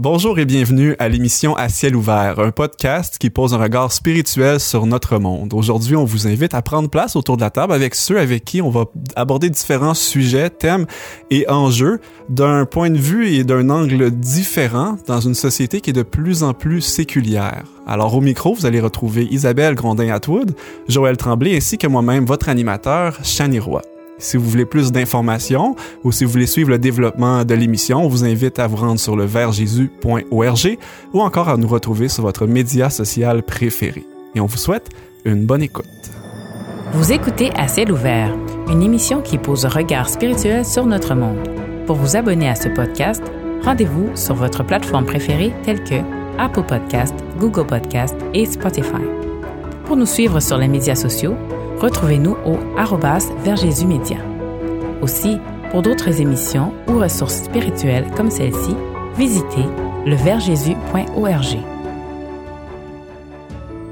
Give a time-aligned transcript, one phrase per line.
[0.00, 4.60] Bonjour et bienvenue à l'émission À ciel ouvert, un podcast qui pose un regard spirituel
[4.60, 5.52] sur notre monde.
[5.52, 8.62] Aujourd'hui, on vous invite à prendre place autour de la table avec ceux avec qui
[8.62, 8.84] on va
[9.16, 10.86] aborder différents sujets, thèmes
[11.32, 11.98] et enjeux
[12.28, 16.44] d'un point de vue et d'un angle différent dans une société qui est de plus
[16.44, 17.64] en plus séculière.
[17.84, 20.54] Alors au micro, vous allez retrouver Isabelle Grondin-Atwood,
[20.86, 23.82] Joël Tremblay ainsi que moi-même, votre animateur, Chani Roy.
[24.18, 28.08] Si vous voulez plus d'informations ou si vous voulez suivre le développement de l'émission, on
[28.08, 30.78] vous invite à vous rendre sur le vertjésus.org
[31.12, 34.04] ou encore à nous retrouver sur votre média social préféré.
[34.34, 34.88] Et on vous souhaite
[35.24, 35.86] une bonne écoute.
[36.92, 38.34] Vous écoutez À ciel ouvert,
[38.68, 41.38] une émission qui pose un regard spirituel sur notre monde.
[41.86, 43.22] Pour vous abonner à ce podcast,
[43.62, 46.02] rendez-vous sur votre plateforme préférée telle que
[46.38, 49.02] Apple Podcast, Google Podcast et Spotify.
[49.84, 51.34] Pour nous suivre sur les médias sociaux,
[51.80, 52.58] retrouvez-nous au
[53.86, 54.18] Média.
[55.00, 55.38] Aussi,
[55.70, 58.74] pour d'autres émissions ou ressources spirituelles comme celle-ci,
[59.16, 59.66] visitez
[60.06, 61.58] leversjésus.org.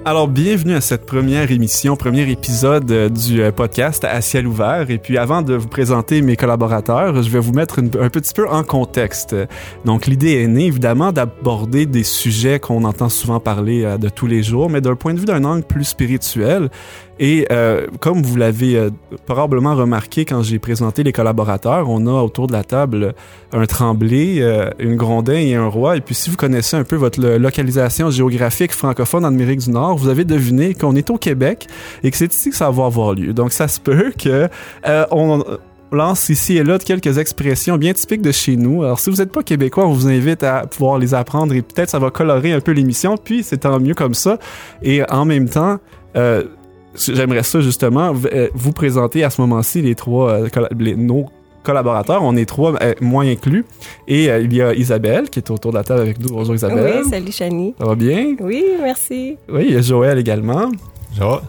[0.09, 4.89] Alors, bienvenue à cette première émission, premier épisode euh, du euh, podcast à ciel ouvert.
[4.89, 8.48] Et puis, avant de vous présenter mes collaborateurs, je vais vous mettre un petit peu
[8.48, 9.34] en contexte.
[9.84, 14.28] Donc, l'idée est née, évidemment, d'aborder des sujets qu'on entend souvent parler euh, de tous
[14.28, 16.71] les jours, mais d'un point de vue d'un angle plus spirituel.
[17.19, 18.91] Et euh, comme vous l'avez euh,
[19.25, 23.14] probablement remarqué quand j'ai présenté les collaborateurs, on a autour de la table
[23.53, 25.97] un tremblé, euh, une grondin et un roi.
[25.97, 29.97] Et puis si vous connaissez un peu votre localisation géographique francophone en Amérique du Nord,
[29.97, 31.69] vous avez deviné qu'on est au Québec
[32.03, 33.33] et que c'est ici que ça va avoir lieu.
[33.33, 34.48] Donc ça se peut que
[35.11, 35.42] on
[35.92, 38.83] lance ici et là quelques expressions bien typiques de chez nous.
[38.83, 41.91] Alors si vous n'êtes pas québécois, on vous invite à pouvoir les apprendre et peut-être
[41.91, 43.17] ça va colorer un peu l'émission.
[43.17, 44.39] Puis c'est tant mieux comme ça.
[44.83, 45.78] Et en même temps,
[46.17, 46.44] euh,
[46.98, 50.48] j'aimerais ça justement euh, vous présenter à ce moment-ci les trois euh,
[50.97, 51.27] nos
[51.62, 52.22] collaborateurs.
[52.22, 53.64] On est trois, euh, moins inclus.
[54.06, 56.30] Et il y a Isabelle qui est autour de la table avec nous.
[56.30, 57.03] Bonjour Isabelle.
[57.03, 57.75] Oui, salut Chani.
[57.78, 58.36] Ça va bien?
[58.41, 59.36] Oui, merci.
[59.48, 60.70] Oui, il y a Joël également.
[61.11, 61.42] Bonjour.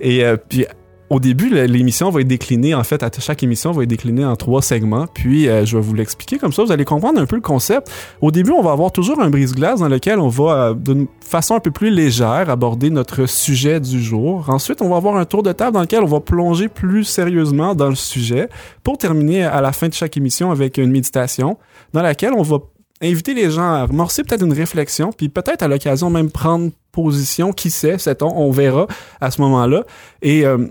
[0.00, 0.66] Et puis
[1.10, 4.36] au début, l'émission va être déclinée, en fait, à chaque émission va être déclinée en
[4.36, 7.34] trois segments, puis euh, je vais vous l'expliquer comme ça, vous allez comprendre un peu
[7.34, 7.90] le concept.
[8.20, 11.56] Au début, on va avoir toujours un brise-glace dans lequel on va, euh, d'une façon
[11.56, 14.48] un peu plus légère, aborder notre sujet du jour.
[14.48, 17.74] Ensuite, on va avoir un tour de table dans lequel on va plonger plus sérieusement
[17.74, 18.48] dans le sujet,
[18.84, 21.58] pour terminer à la fin de chaque émission avec une méditation,
[21.92, 22.58] dans laquelle on va
[23.02, 27.52] inviter les gens à amorcer peut-être une réflexion, puis peut-être à l'occasion même prendre position,
[27.52, 28.86] qui sait, sait-on, on verra
[29.20, 29.84] à ce moment-là.
[30.22, 30.66] Et euh,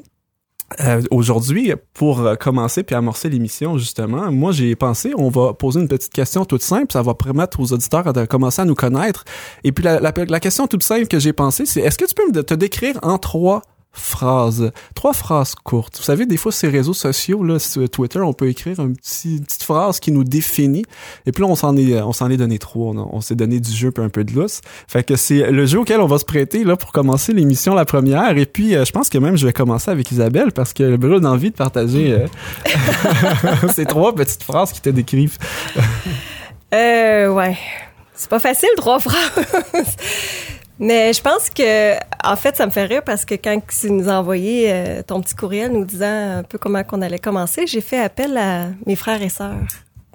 [0.81, 5.79] euh, aujourd'hui, pour euh, commencer puis amorcer l'émission, justement, moi j'ai pensé, on va poser
[5.79, 9.25] une petite question toute simple, ça va permettre aux auditeurs de commencer à nous connaître.
[9.63, 12.43] Et puis la, question toute simple que j'ai pensé, c'est est-ce que tu peux me
[12.43, 13.61] te décrire en trois
[13.91, 15.97] phrases, trois phrases courtes.
[15.97, 19.63] Vous savez, des fois, ces réseaux sociaux, là, sur Twitter, on peut écrire une petite
[19.63, 20.85] phrase qui nous définit.
[21.25, 22.93] Et puis là, on s'en est, on s'en est donné trop.
[22.95, 24.61] On, s'est donné du jeu puis un peu de lousse.
[24.87, 27.85] Fait que c'est le jeu auquel on va se prêter, là, pour commencer l'émission, la
[27.85, 28.37] première.
[28.37, 31.27] Et puis, euh, je pense que même je vais commencer avec Isabelle parce que j'ai
[31.27, 32.27] envie de partager euh,
[33.73, 35.37] ces trois petites phrases qui te décrivent.
[36.73, 37.57] euh, ouais.
[38.13, 39.95] C'est pas facile, trois phrases.
[40.79, 44.07] Mais je pense que, en fait, ça me fait rire parce que quand tu nous
[44.07, 47.81] as envoyé euh, ton petit courriel nous disant un peu comment qu'on allait commencer, j'ai
[47.81, 49.57] fait appel à mes frères et sœurs.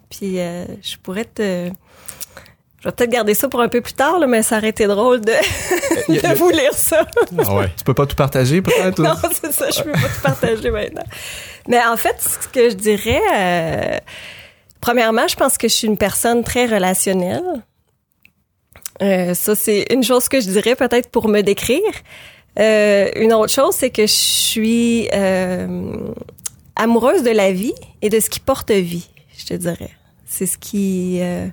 [0.09, 1.71] Puis euh, je pourrais te...
[2.81, 4.87] Je vais peut-être garder ça pour un peu plus tard, là, mais ça aurait été
[4.87, 5.33] drôle de,
[6.09, 7.07] de vous lire ça.
[7.39, 7.71] Ah ouais.
[7.77, 8.99] Tu peux pas tout partager, peut-être?
[9.03, 11.05] non, c'est ça, je peux pas tout partager maintenant.
[11.69, 13.23] Mais en fait, ce que je dirais...
[13.35, 13.99] Euh,
[14.83, 17.65] premièrement, je pense que je suis une personne très relationnelle.
[19.03, 21.81] Euh, ça, c'est une chose que je dirais peut-être pour me décrire.
[22.59, 25.97] Euh, une autre chose, c'est que je suis euh,
[26.77, 29.91] amoureuse de la vie et de ce qui porte vie, je te dirais.
[30.27, 31.47] C'est ce qui euh,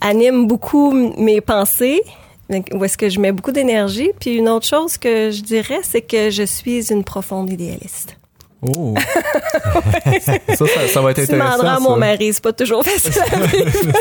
[0.00, 2.02] anime beaucoup mes pensées,
[2.72, 4.10] où est-ce que je mets beaucoup d'énergie.
[4.20, 8.16] Puis une autre chose que je dirais, c'est que je suis une profonde idéaliste.
[8.62, 8.94] Oh!
[10.20, 11.66] ça, ça, ça, va être intéressant.
[11.66, 13.92] à mon mari, c'est pas toujours facile à vivre.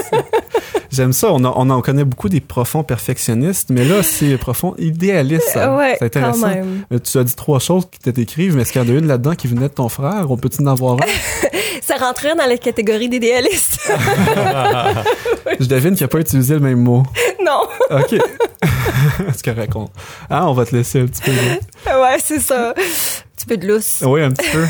[0.94, 1.34] J'aime ça.
[1.34, 5.56] On, on en connaît beaucoup des profonds perfectionnistes, mais là, c'est profond idéaliste.
[5.56, 6.42] Ouais, c'est intéressant.
[6.42, 6.86] Quand même.
[7.04, 9.08] Tu as dit trois choses qui te décrivent, mais est-ce qu'il y en a une
[9.08, 10.28] là-dedans qui venait de ton frère?
[10.30, 11.48] On peut-tu en avoir un?
[11.82, 13.92] ça rentrait dans la catégorie d'idéaliste.
[15.60, 17.02] Je devine qu'il n'a pas utilisé le même mot.
[17.44, 17.64] Non.
[17.90, 18.14] OK.
[18.14, 19.92] Est-ce qu'on raconte?
[20.30, 21.32] Ah, on va te laisser un petit peu.
[21.32, 22.70] Ouais, c'est ça.
[22.70, 24.04] Un petit peu de lousse.
[24.06, 24.64] Oui, un petit peu.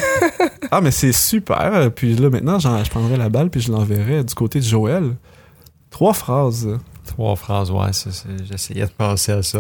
[0.72, 1.92] Ah, mais c'est super.
[1.94, 5.16] Puis là, maintenant, je prendrai la balle puis je l'enverrai du côté de Joël.
[5.94, 6.80] Trois phrases.
[7.06, 7.92] Trois phrases, ouais.
[8.50, 9.60] J'essayais de penser à ça.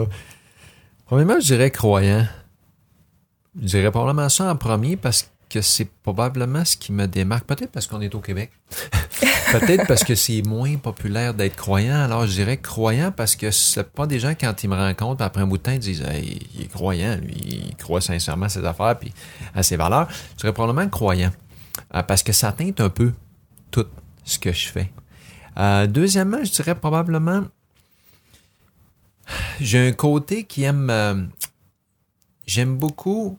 [1.06, 2.26] Premièrement, je dirais croyant.
[3.62, 7.46] Je dirais probablement ça en premier parce que c'est probablement ce qui me démarque.
[7.46, 8.52] Peut-être parce qu'on est au Québec.
[9.52, 12.02] Peut-être parce que c'est moins populaire d'être croyant.
[12.02, 15.44] Alors, je dirais croyant parce que c'est pas des gens, quand ils me rencontrent, après
[15.44, 17.36] un bout de temps, ils disent Hey, il est croyant, lui,
[17.70, 19.14] il croit sincèrement à ses affaires puis
[19.54, 20.08] à ses valeurs.
[20.32, 21.32] Je dirais probablement croyant.
[21.94, 23.14] Euh, parce que ça teinte un peu
[23.70, 23.86] tout
[24.24, 24.92] ce que je fais.
[25.58, 27.44] Euh, deuxièmement, je dirais probablement
[29.60, 31.24] j'ai un côté qui aime euh,
[32.46, 33.38] j'aime beaucoup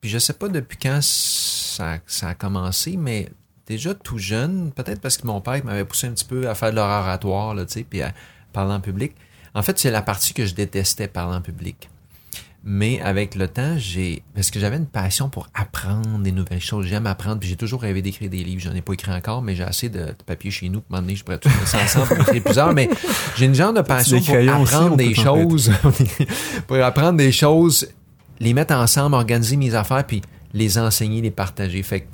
[0.00, 3.28] puis je sais pas depuis quand ça, ça a commencé, mais
[3.66, 6.70] déjà tout jeune, peut-être parce que mon père m'avait poussé un petit peu à faire
[6.70, 8.12] de l'oratoire, tu sais, puis à
[8.52, 9.14] parler en public.
[9.54, 11.88] En fait, c'est la partie que je détestais parler en public.
[12.70, 16.84] Mais avec le temps, j'ai parce que j'avais une passion pour apprendre des nouvelles choses.
[16.84, 18.60] J'aime apprendre, puis j'ai toujours rêvé d'écrire des livres.
[18.60, 20.82] J'en ai pas écrit encore, mais j'ai assez de, de papier chez nous.
[20.82, 22.74] Pour m'emmener, je pourrais tout mettre ça ensemble pour écrire plusieurs.
[22.74, 22.90] Mais
[23.38, 25.72] j'ai une genre de passion pour aussi, apprendre des choses,
[26.66, 27.88] pour apprendre des choses,
[28.38, 30.20] les mettre ensemble, organiser mes affaires, puis
[30.52, 31.82] les enseigner, les partager.
[31.82, 32.06] Fait que,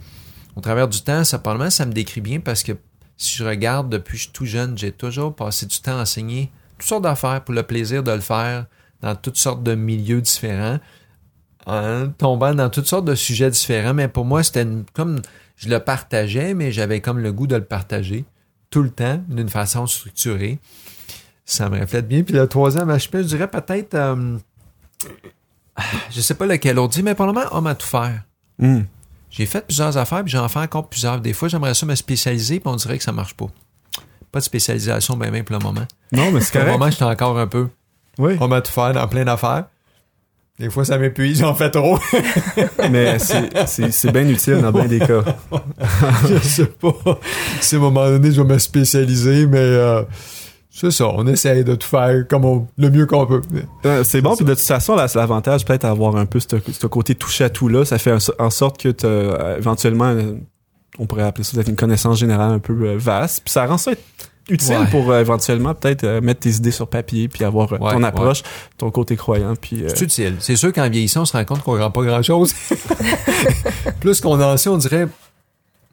[0.54, 2.74] au travers du temps, ça probablement ça me décrit bien parce que
[3.16, 6.02] si je regarde depuis que je suis tout jeune, j'ai toujours passé du temps à
[6.02, 8.66] enseigner toutes sortes d'affaires pour le plaisir de le faire
[9.04, 10.78] dans toutes sortes de milieux différents,
[11.66, 13.94] en tombant dans toutes sortes de sujets différents.
[13.94, 15.20] Mais pour moi, c'était une- comme
[15.56, 18.24] je le partageais, mais j'avais comme le goût de le partager
[18.70, 20.58] tout le temps d'une façon structurée.
[21.44, 22.22] Ça me reflète bien.
[22.22, 24.38] Puis le troisième aspect, je dirais peut-être, euh,
[26.10, 28.22] je sais pas lequel autre dit, mais probablement homme à tout faire.
[28.58, 28.82] Hmm.
[29.30, 31.20] J'ai fait plusieurs affaires, puis j'en fais encore plusieurs.
[31.20, 33.46] Des fois, j'aimerais ça me spécialiser, puis on dirait que ça marche pas.
[34.30, 35.86] Pas de spécialisation, ben, ben, pour le moment.
[36.12, 36.78] Non, mais c'est Pour le correct.
[36.78, 37.68] moment, j'étais encore un peu
[38.18, 39.64] Oui, homme à tout faire dans plein d'affaires.
[40.60, 41.98] Des fois, ça m'épuise, j'en fais trop.
[42.90, 45.24] mais c'est- bien utile dans bien des cas.
[46.28, 46.94] je sais pas
[47.60, 50.02] si à un moment donné, je vais me spécialiser, mais euh,
[50.70, 51.08] c'est ça.
[51.08, 53.42] On essaye de tout faire comme on- le mieux qu'on peut.
[53.84, 56.86] Euh, C'est bon, puis de toute façon, là, c'est l'avantage peut-être d'avoir un peu ce,
[56.86, 57.84] côté touche à tout là.
[57.84, 60.34] Ça fait en, sorte que t'as, euh, éventuellement, euh,
[61.00, 63.42] on pourrait appeler ça peut-être une connaissance générale un peu vaste.
[63.44, 63.90] Puis ça rend ça
[64.48, 64.86] utile Ouais.
[64.90, 67.98] pour euh, éventuellement peut-être euh, mettre tes idées sur papier puis avoir euh, Ouais, ton
[68.00, 68.04] ouais.
[68.04, 68.42] approche,
[68.78, 69.54] ton côté croyant.
[69.60, 70.36] Puis C'est utile.
[70.40, 72.54] C'est sûr qu'en vieillissant, on se rend compte qu'on ne rend pas grand-chose.
[74.00, 75.06] plus qu'on en sait, on dirait,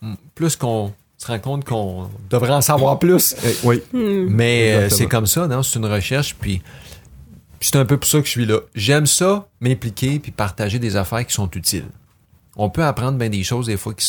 [0.01, 3.35] mm, plus qu'on se rend compte qu'on devrait en savoir plus.
[3.45, 5.63] eh, oui, Mais c'est comme ça, non?
[5.63, 6.61] C'est une recherche, puis,
[7.59, 8.59] c'est un peu pour ça que je suis là.
[8.73, 11.85] J'aime ça, m'impliquer, puis partager des affaires qui sont utiles.
[12.57, 14.03] On peut apprendre bien des choses des fois qui,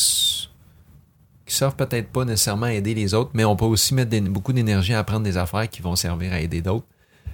[1.45, 4.21] qui servent peut-être pas nécessairement à aider les autres, mais on peut aussi mettre des-
[4.21, 6.85] beaucoup d'énergie à apprendre des affaires qui vont servir à aider d'autres.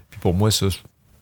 [0.09, 0.65] Puis pour moi, ça,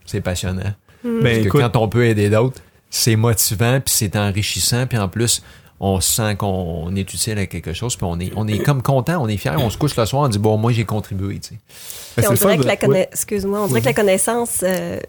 [0.06, 0.74] c'est passionnant.
[1.04, 4.98] ben Parce que écoute, quand on peut aider d'autres, c'est motivant, puis c'est enrichissant, puis
[4.98, 5.42] en plus,
[5.80, 9.22] on sent qu'on est utile à quelque chose, puis on est, on est comme content,
[9.22, 11.50] on est fier, on se couche le soir, on dit bon, moi j'ai contribué, tu
[11.50, 12.22] sais.
[12.22, 12.78] ben, on dirait que la oui.
[12.80, 15.00] conna- excuse-moi, on dirait que la connaissance euh,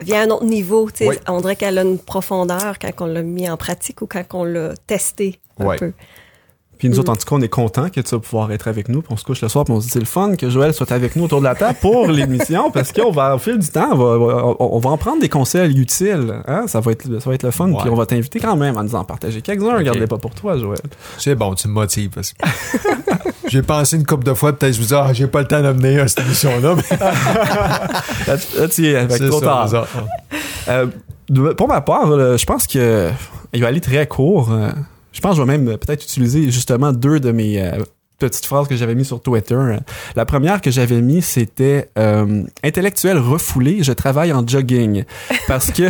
[0.00, 0.88] vient à un autre niveau.
[0.90, 1.08] tu sais.
[1.08, 1.16] Oui.
[1.26, 4.44] On dirait qu'elle a une profondeur quand on l'a mis en pratique ou quand on
[4.44, 5.76] l'a testé un Ouais.
[5.76, 5.92] peu.
[6.82, 8.88] Puis nous autres, en tout cas, on est contents que tu vas pouvoir être avec
[8.88, 9.02] nous.
[9.02, 10.74] Puis on se couche le soir, puis on se dit c'est le fun que Joël
[10.74, 13.68] soit avec nous autour de la table pour l'émission, parce qu'on va, au fil du
[13.68, 14.04] temps, on va,
[14.58, 16.34] on- on va en prendre des conseils utiles.
[16.48, 16.64] Hein?
[16.66, 17.68] Ça, va être, ça va être le fun.
[17.70, 17.76] Ouais.
[17.82, 19.76] Puis on va t'inviter quand même à nous en partager quelques-uns.
[19.76, 20.80] Regardez pas pour toi, Joël.
[21.18, 22.10] C'est bon, tu me motives.
[22.10, 22.44] Parce que
[23.48, 25.62] j'ai pensé une couple de fois, peut-être je me dis, ah, j'ai pas le temps
[25.62, 26.96] d'amener à cette émission-là, mais
[28.26, 29.68] Là, tu- là, tu y es avec trop tard.
[29.68, 29.86] ça.
[30.68, 30.86] Euh,
[31.56, 33.08] pour ma part, je pense que
[33.52, 34.50] il va aller très court.
[35.12, 37.82] Je pense que je vais même euh, peut-être utiliser justement deux de mes euh,
[38.18, 39.54] petites phrases que j'avais mis sur Twitter.
[39.54, 39.78] Euh,
[40.16, 45.04] La première que j'avais mis, c'était euh, intellectuel refoulé, je travaille en jogging
[45.48, 45.84] parce que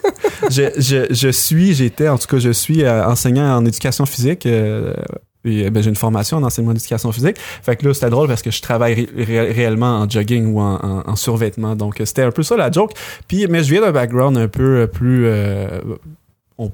[0.50, 4.46] je, je, je suis, j'étais en tout cas, je suis euh, enseignant en éducation physique.
[4.46, 4.94] euh,
[5.44, 7.36] ben, j'ai une formation en enseignement d'éducation physique.
[7.38, 10.58] Fait que là, c'était drôle parce que je travaille ré- ré- réellement en jogging ou
[10.60, 11.76] en, en, en survêtement.
[11.76, 12.92] Donc, c'était un peu ça la joke.
[13.28, 15.80] Puis, mais je viens d'un background un peu plus euh,
[16.56, 16.72] on-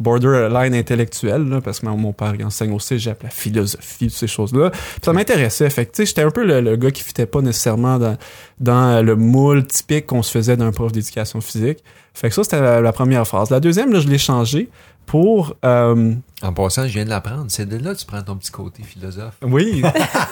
[0.00, 4.26] borderline intellectuel, là, parce que mon, père il enseigne au cégep la philosophie, toutes ces
[4.26, 4.70] choses-là.
[4.70, 5.70] Puis ça m'intéressait.
[5.70, 8.16] Fait que, tu sais, j'étais un peu le, le gars qui fitait pas nécessairement dans,
[8.60, 11.78] dans le moule typique qu'on se faisait d'un prof d'éducation physique.
[12.12, 13.50] Fait que ça, c'était la, la première phrase.
[13.50, 14.68] La deuxième, là, je l'ai changé
[15.06, 15.54] pour...
[15.64, 17.44] euh, En passant, je viens de l'apprendre.
[17.48, 19.34] C'est de là que tu prends ton petit côté philosophe.
[19.42, 19.82] oui,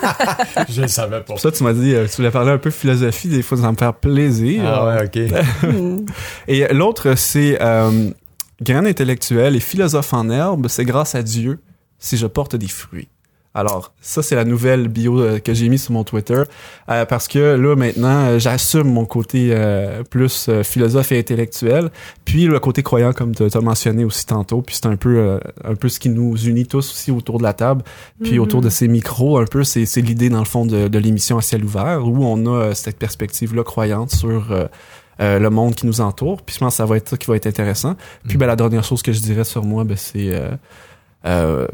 [0.70, 1.24] Je le savais pas.
[1.24, 3.70] pour ça, tu m'as dit, euh, tu voulais parler un peu philosophie, des fois, ça
[3.70, 4.62] me faire plaisir.
[4.64, 6.04] Ah ouais, ok.
[6.48, 8.10] Et l'autre, c'est euh,
[8.62, 11.58] grain intellectuel et philosophe en herbe, c'est grâce à Dieu
[11.98, 13.08] si je porte des fruits.
[13.54, 16.42] Alors, ça, c'est la nouvelle bio euh, que j'ai mis sur mon Twitter,
[16.88, 21.90] euh, parce que là, maintenant, euh, j'assume mon côté euh, plus euh, philosophe et intellectuel,
[22.24, 25.38] puis le côté croyant, comme tu as mentionné aussi tantôt, puis c'est un peu euh,
[25.64, 27.82] un peu ce qui nous unit tous aussi autour de la table,
[28.22, 28.40] puis Mhm.
[28.40, 31.36] autour de ces micros, un peu, c'est c'est l'idée, dans le fond, de, de l'émission
[31.36, 34.46] à ciel ouvert, où on a cette perspective-là croyante sur...
[35.22, 36.42] euh, le monde qui nous entoure.
[36.42, 37.94] Puis je pense que ça va être ça qui va être intéressant.
[38.26, 38.40] Puis Mm.
[38.40, 40.50] ben, la dernière chose que je dirais sur moi, ben, c'est euh,
[41.26, 41.68] euh,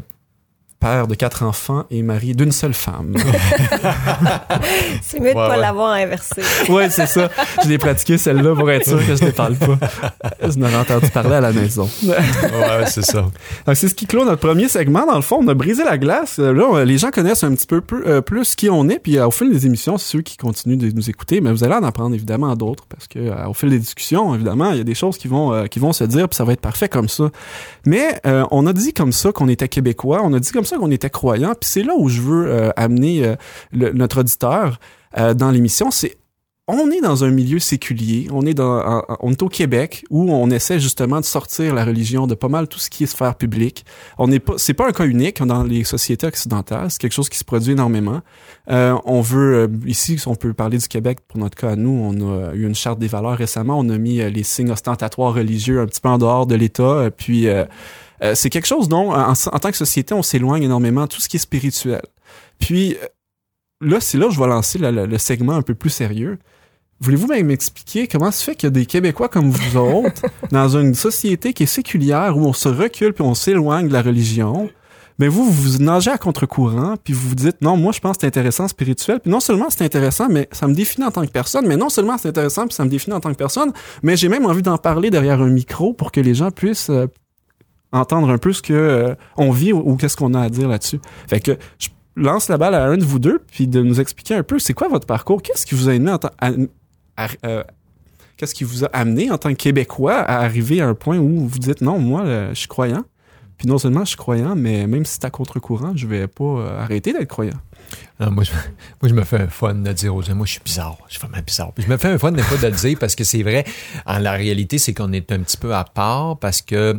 [0.79, 3.15] père de quatre enfants et mari d'une seule femme.
[5.01, 5.57] c'est mieux de Ouais, pas ouais.
[5.61, 6.41] l'avoir inversé.
[6.69, 7.29] ouais, c'est ça.
[7.63, 9.77] Je l'ai pratiqué celle-là pour être sûr que je ne parle pas.
[10.41, 11.89] Je n'aurais entendu parler à la maison.
[12.03, 13.21] ouais, c'est ça.
[13.65, 15.05] Donc, c'est ce qui clôt notre premier segment.
[15.05, 16.37] Dans le fond, on a brisé la glace.
[16.39, 18.99] Euh, Là, on- les gens connaissent un petit peu plus, euh, plus qui on est.
[18.99, 21.75] Puis euh, au fil des émissions, ceux qui continuent de nous écouter, mais vous allez
[21.75, 24.83] en apprendre évidemment d'autres parce que euh, au fil des discussions, évidemment, il y a
[24.83, 27.07] des choses qui vont euh, qui vont se dire, puis ça va être parfait comme
[27.09, 27.29] ça.
[27.85, 30.77] Mais euh, on a dit comme ça qu'on était québécois, on a dit comme ça
[30.77, 31.53] qu'on était croyants.
[31.59, 33.35] Puis c'est là où je veux euh, amener euh,
[33.93, 34.79] notre auditeur
[35.17, 35.91] euh, dans l'émission.
[35.91, 36.17] C'est
[36.71, 40.51] on est dans un milieu séculier, on est dans, on est au Québec où on
[40.51, 43.85] essaie justement de sortir la religion de pas mal tout ce qui est sphère publique.
[44.19, 47.27] On n'est pas, c'est pas un cas unique dans les sociétés occidentales, c'est quelque chose
[47.27, 48.21] qui se produit énormément.
[48.67, 52.53] On veut ici, on peut parler du Québec pour notre cas à nous, on a
[52.53, 56.01] eu une charte des valeurs récemment, on a mis les signes ostentatoires religieux un petit
[56.01, 57.65] peu en dehors de l'État, puis euh,
[58.23, 61.21] euh, c'est quelque chose dont en, en tant que société on s'éloigne énormément de tout
[61.21, 62.01] ce qui est spirituel.
[62.59, 63.05] Puis euh,
[63.81, 66.37] là, c'est là que je vais lancer le, le- le segment un peu plus sérieux.
[67.01, 70.77] Voulez-vous même m'expliquer comment se fait qu'il y a des Québécois comme vous autres, dans
[70.77, 74.69] une société qui est séculière, où on se recule puis on s'éloigne de la religion,
[75.17, 78.21] mais vous, vous nagez à contre-courant, puis vous vous dites, non, moi, je pense que
[78.21, 81.31] c'est intéressant, spirituel, puis non seulement c'est intéressant, mais ça me définit en tant que
[81.31, 83.71] personne, mais non seulement c'est intéressant, puis ça me définit en tant que personne,
[84.03, 87.07] mais j'ai même envie d'en parler derrière un micro pour que les gens puissent euh,
[87.91, 90.99] entendre un peu ce que euh, on vit ou, qu'est-ce qu'on a à dire là-dessus.
[91.27, 94.35] Fait que je lance la balle à un de vous deux, puis de nous expliquer
[94.35, 96.29] un peu c'est quoi votre parcours, qu'est-ce qui vous a amené en tant-
[97.43, 97.63] euh,
[98.93, 102.23] amené en tant que Québécois à arriver à un point où vous dites non, moi,
[102.23, 103.03] euh, je suis croyant.
[103.57, 106.77] Puis non seulement je suis croyant, mais même si c'est à contre-courant, je vais pas
[106.79, 107.57] arrêter d'être croyant.
[108.19, 108.51] Non, moi, je,
[109.01, 110.97] moi, je me fais un fun de dire aux gens, moi, je suis bizarre.
[111.09, 111.73] Je suis vraiment bizarre.
[111.73, 113.65] Puis je me fais un fun des fois de le dire parce que c'est vrai.
[114.05, 116.95] En la réalité, c'est qu'on est un petit peu à part parce que,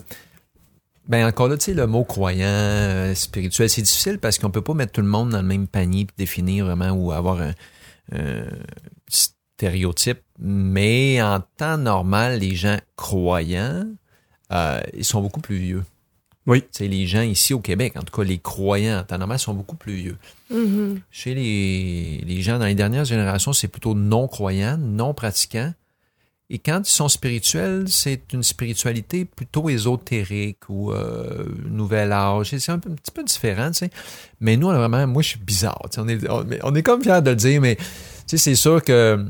[1.11, 4.62] ben, encore là, tu sais, le mot croyant, euh, spirituel, c'est difficile parce qu'on peut
[4.62, 7.52] pas mettre tout le monde dans le même panier puis définir vraiment ou avoir un,
[8.12, 8.45] un
[9.09, 10.21] stéréotype.
[10.38, 13.87] Mais en temps normal, les gens croyants,
[14.52, 15.83] euh, ils sont beaucoup plus vieux.
[16.47, 16.62] Oui.
[16.62, 19.40] Tu sais, les gens ici au Québec, en tout cas, les croyants en temps normal
[19.40, 20.17] sont beaucoup plus vieux.
[20.49, 21.00] Mhm.
[21.11, 25.75] Chez les, les gens dans les dernières générations, c'est plutôt non-croyants, non-pratiquants.
[26.52, 32.57] Et quand ils sont spirituels, c'est une spiritualité plutôt ésotérique ou euh, nouvel âge.
[32.59, 33.90] C'est un, petit peu différent, tu sais.
[34.40, 35.80] Mais nous, vraiment, moi, je suis bizarre.
[35.97, 36.28] On est,
[36.64, 37.85] on, est comme fiers de le dire, mais tu
[38.26, 39.25] sais, c'est sûr que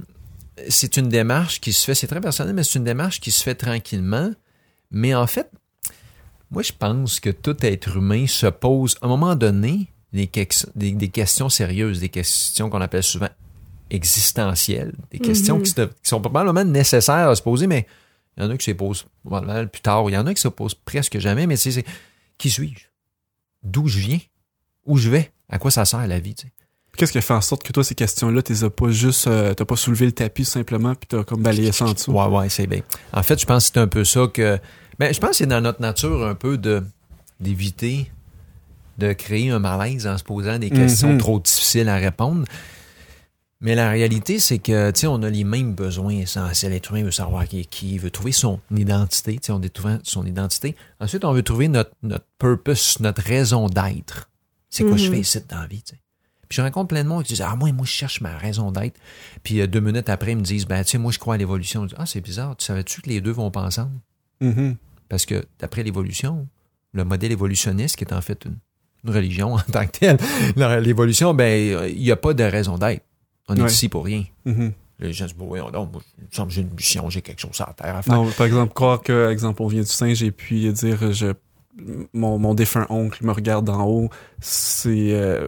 [0.71, 3.43] c'est une démarche qui se fait, c'est très personnel, mais c'est une démarche qui se
[3.43, 4.31] fait tranquillement.
[4.91, 5.51] Mais en fait,
[6.51, 10.31] moi, je pense que tout être humain se pose, à un moment donné, des,
[10.75, 13.29] des- des questions sérieuses, des questions qu'on appelle souvent
[13.91, 15.63] existentielles, des questions Mhm.
[15.63, 17.87] qui, se- qui sont probablement nécessaires à se poser, mais
[18.37, 20.41] il y en a qui se posent probablement plus tard, il y en a qui
[20.41, 21.85] se posent presque jamais, mais tu sais, c'est
[22.39, 22.85] qui suis-je?
[23.63, 24.19] D'où je viens?
[24.87, 25.31] Où je vais?
[25.49, 26.35] À quoi ça sert la vie?
[26.35, 26.53] tu sais?
[26.97, 29.77] Qu'est-ce qui fait en sorte que toi, ces questions-là, t'es pas juste, euh, t'as pas
[29.77, 32.13] soulevé le tapis simplement, puis t'as comme balayé ça en dessous?
[32.13, 32.81] Ouais, ouais, c'est bien.
[33.13, 34.59] En fait, je pense que c'est un peu ça que.
[34.99, 36.83] Ben, je pense que c'est dans notre nature un peu de
[37.39, 38.11] d'éviter
[38.99, 41.19] de créer un malaise en se posant des questions Mhm.
[41.19, 42.45] trop difficiles à répondre.
[43.63, 46.73] Mais la réalité, c'est que, tu sais, on a les mêmes besoins essentiels.
[46.73, 49.61] L'être humain veut savoir qui est qui, il veut trouver son identité, tu sais, on
[49.77, 50.77] souvent son identité.
[50.99, 54.31] Ensuite, on veut trouver notre, notre purpose, notre raison d'être.
[54.71, 55.13] C'est quoi je Mhm.
[55.15, 56.01] fais ici dans la vie, tu sais.
[56.49, 58.73] Puis je rencontre plein de monde qui disent Ah, moi, moi, je cherche ma raison
[58.73, 58.99] d'être.
[59.45, 61.37] Puis euh, deux minutes après, ils me disent Ben, tu sais, moi, je crois à
[61.37, 61.83] l'évolution.
[61.85, 62.57] Je dis, Ah, c'est bizarre.
[62.57, 63.93] Tu savais-tu que les deux vont pas ensemble?
[64.41, 64.77] Mhm.
[65.09, 66.49] Parce que d'après l'évolution,
[66.93, 68.57] le modèle évolutionniste, qui est en fait une,
[69.05, 70.19] une religion en tant que telle,
[70.83, 73.05] l'évolution, ben, il n'y a pas de raison d'être.
[73.51, 73.69] On est Ouais.
[73.69, 74.25] ici pour rien.
[74.45, 74.73] Mhm.
[75.01, 77.23] Les gens disent Bon, voyons donc, moi, il me semble que j'ai une mission, j'ai
[77.23, 78.15] quelque chose à terre à faire.
[78.15, 81.33] Non, par exemple, croire que, exemple, on vient du singe et puis dire, je,
[82.13, 85.47] mon, mon défunt oncle me regarde d'en haut, c'est euh,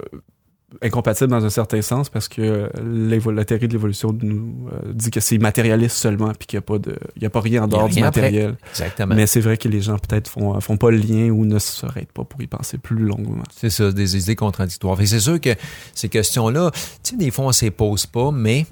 [0.83, 5.21] incompatible dans un certain sens parce que la théorie de l'évolution nous euh, dit que
[5.21, 7.69] c'est matérialiste seulement puis qu'il n'y a pas de, il y a pas rien en
[7.69, 8.23] dehors du après.
[8.23, 8.57] matériel.
[8.71, 9.15] Exactement.
[9.15, 12.13] Mais c'est vrai que les gens peut-être font, font pas le lien ou ne s'arrêtent
[12.13, 13.43] pas pour y penser plus longuement.
[13.55, 14.97] C'est ça, des idées contradictoires.
[14.99, 15.51] Que c'est sûr que
[15.95, 16.79] ces questions-là, tu
[17.11, 18.67] sais, des fois, on ne s'y pose pas, mais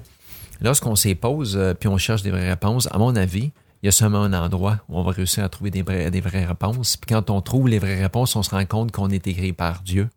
[0.61, 3.51] lorsqu'on s'y pose euh, puis on cherche des vraies réponses, à mon avis,
[3.83, 6.21] il y a seulement un endroit où on va réussir à trouver des, vraies- des
[6.21, 6.97] vraies réponses.
[6.97, 9.81] Puis quand on trouve les vraies réponses, on se rend compte qu'on est créé par
[9.81, 10.07] Dieu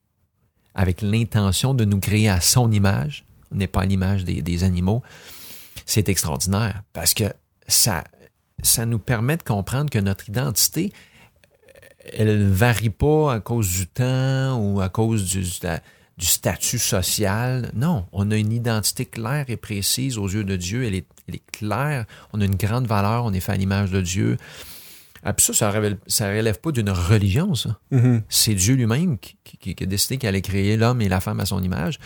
[0.74, 3.24] avec l'intention de nous créer à son image.
[3.52, 5.02] On n'est pas à l'image des, animaux.
[5.86, 7.24] C'est extraordinaire parce que
[7.68, 8.04] ça,
[8.62, 10.92] ça nous permet de comprendre que notre identité,
[12.12, 15.44] elle varie pas à cause du temps ou à cause du,
[16.18, 17.70] statut social.
[17.74, 20.84] Non, on a une identité claire et précise aux yeux de Dieu.
[20.84, 21.06] Elle est
[21.52, 22.06] claire.
[22.32, 23.24] On a une grande valeur.
[23.24, 24.36] On est fait à l'image de Dieu.
[25.24, 27.78] Ah, puis ça, ça relève, ça relève pas d'une religion, ça.
[27.90, 28.22] Mhm.
[28.28, 31.40] C'est Dieu lui-même qui, qui- qui a décidé qu'il allait créer l'homme et la femme
[31.40, 31.98] à son image.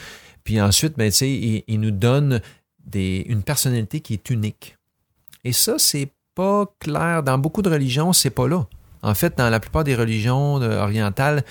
[0.44, 2.40] Puis ensuite, ben, il, il nous donne
[2.87, 4.76] des, une personnalité qui est unique.
[5.44, 7.22] Et ça, c'est pas clair.
[7.25, 8.66] Dans beaucoup de religions, c'est pas là.
[9.02, 11.42] En fait, dans la plupart des religions euh, orientales,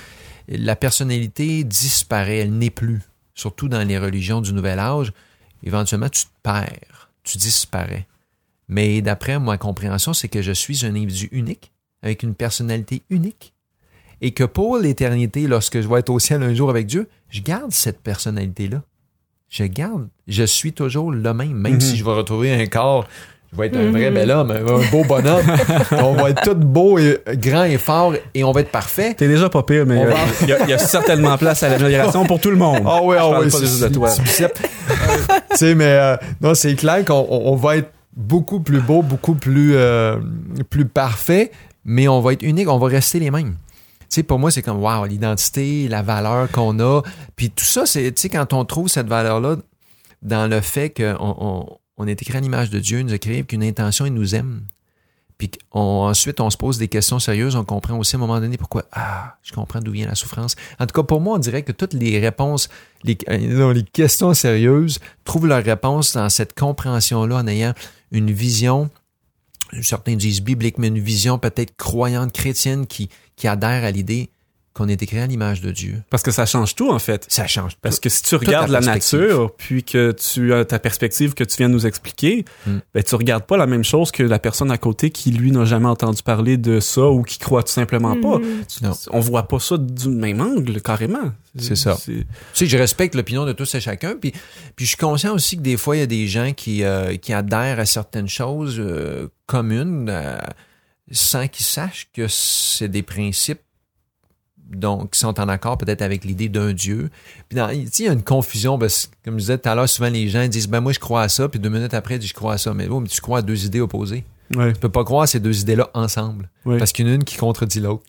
[0.48, 3.02] la personnalité disparaît, elle n'est plus.
[3.34, 5.12] Surtout dans les religions du Nouvel Âge,
[5.64, 8.08] éventuellement, tu te perds, tu disparais.
[8.70, 11.72] Mais d'après ma compréhension, c'est que je suis un individu unique,
[12.04, 13.54] avec une personnalité unique,
[14.22, 17.42] et que pour l'éternité, lorsque je vais être au ciel un jour avec Dieu, je
[17.42, 18.82] garde cette personnalité-là.
[19.50, 21.80] Je garde, je suis toujours le même, même Mhm.
[21.82, 23.08] si je vais retrouver un corps,
[23.54, 23.92] je vais être un Mhm.
[23.92, 25.46] vrai bel homme, un, beau bonhomme.
[25.92, 29.14] on va être tout beau et grand et fort et on va être parfait.
[29.14, 31.64] T'es déjà pas pire, mais euh, va- il y, a- il y a certainement place
[31.64, 32.82] à l'amélioration pour tout le monde.
[32.86, 34.10] Ah oui, Je ah oui, pas c'est juste de toi.
[34.12, 39.02] tu sais, mais euh, non, c'est clair qu'on on- on va être beaucoup plus beau,
[39.04, 40.20] beaucoup plus, euh,
[40.70, 41.52] plus parfait,
[41.86, 43.56] mais on va être unique, on va rester les mêmes.
[44.00, 47.02] Tu sais, pour moi, c'est comme, wow, l'identité, la valeur qu'on a.
[47.36, 49.58] Puis tout ça, c'est, tu sais, quand on trouve cette valeur-là
[50.24, 53.18] dans le fait qu'on on, on est écrit à l'image de Dieu, il nous a
[53.18, 54.62] créé avec une intention, il nous aime.
[55.38, 58.40] Puis qu'on- ensuite, on se pose des questions sérieuses, on comprend aussi à un moment
[58.40, 60.56] donné pourquoi, ah, je comprends d'où vient la souffrance.
[60.80, 62.70] En tout cas, pour moi, on dirait que toutes les réponses,
[63.04, 67.74] les, euh, les questions sérieuses trouvent leur réponse dans cette compréhension-là en ayant
[68.12, 68.90] une vision,
[69.82, 74.30] certains disent biblique, mais une vision peut-être croyante, chrétienne qui, qui adhère à l'idée
[74.78, 76.02] qu'on est écrit à l'image de Dieu.
[76.10, 77.26] Parce que ça change tout, en fait.
[77.28, 78.02] Ça change Parce tout.
[78.04, 81.68] que si tu regardes la nature, puis que tu as ta perspective que tu viens
[81.70, 82.78] de nous expliquer, Mm.
[82.94, 85.66] ben tu regardes pas la même chose que la personne à côté qui lui n'a
[85.66, 88.38] jamais entendu parler de ça ou qui croit tout simplement pas.
[88.40, 88.64] Mhm.
[88.68, 88.92] Tu- Non.
[89.12, 91.32] On voit pas ça du même angle carrément.
[91.60, 91.98] C'est ça.
[92.06, 94.32] Tu sais, je respecte l'opinion de tous et chacun, puis,
[94.76, 97.16] puis je suis conscient aussi que des fois, il y a des gens qui, euh,
[97.18, 100.38] qui adhèrent à certaines choses euh, communes euh,
[101.12, 103.62] sans qu'ils sachent que c'est des principes
[104.72, 107.10] donc, qui sont en accord peut-être avec l'idée d'un Dieu.
[107.50, 109.70] Puis, dans, tu sais, il y a une confusion, parce que, comme je disais tout
[109.70, 111.94] à l'heure, souvent les gens disent, ben moi, je crois à ça, puis deux minutes
[111.94, 112.74] après, ils disent, je crois à ça.
[112.74, 114.26] Mais, oh, mais tu crois à deux idées opposées.
[114.56, 114.74] Ouais.
[114.74, 116.78] Tu peux pas croire à ces deux idées-là ensemble, Ouais.
[116.78, 118.04] parce qu'il y en a une qui contredit l'autre.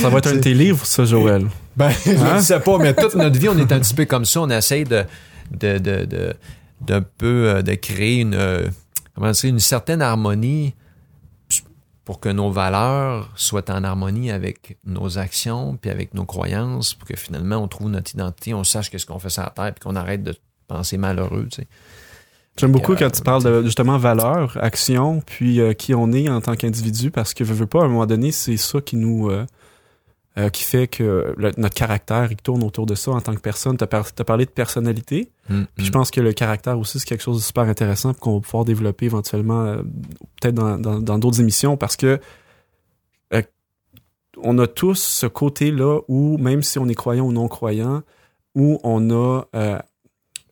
[0.00, 1.46] Ça va être un de tes livres, ça, Joël.
[1.76, 2.36] Ben, je Hein?
[2.36, 4.40] ne sais pas, mais toute notre vie, on est un petit peu comme ça.
[4.42, 5.04] On essaye de,
[5.50, 6.34] de, de, de-
[6.80, 8.66] d'un peu euh, de créer une, euh,
[9.14, 10.74] comment dire, une certaine harmonie
[12.10, 17.06] pour que nos valeurs soient en harmonie avec nos actions puis avec nos croyances, pour
[17.06, 19.78] que finalement on trouve notre identité, on sache qu'est-ce qu'on fait sur la terre puis
[19.84, 20.34] qu'on arrête de
[20.66, 21.68] penser malheureux, tu sais.
[22.56, 26.28] J'aime beaucoup Euh, quand tu parles de justement valeur, action, puis euh, qui on est
[26.28, 28.96] en tant qu'individu, parce que veux, veux pas, à un moment donné, c'est ça qui
[28.96, 29.46] nous euh,
[30.38, 33.40] euh, qui fait que le- notre caractère il tourne autour de ça en tant que
[33.40, 33.76] personne.
[33.76, 35.92] T'as par, t'as parlé de personnalité, Mm, puis je mm.
[35.92, 39.06] pense que le caractère aussi c'est quelque chose de super intéressant qu'on va pouvoir développer
[39.06, 39.82] éventuellement, euh,
[40.40, 42.20] peut-être dans dans- dans d'autres émissions, parce que
[43.34, 43.42] euh,
[44.42, 48.02] on a tous ce côté-là où même si on est croyant ou non croyant,
[48.54, 49.42] où on a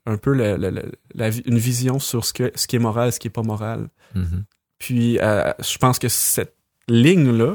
[0.06, 0.82] un peu la- la- la-
[1.14, 3.42] la vi- une vision sur ce, que, ce qui est moral, ce qui est pas
[3.42, 3.88] moral.
[4.14, 4.44] Mhm.
[4.78, 6.54] Puis je pense que cette
[6.88, 7.54] ligne-là,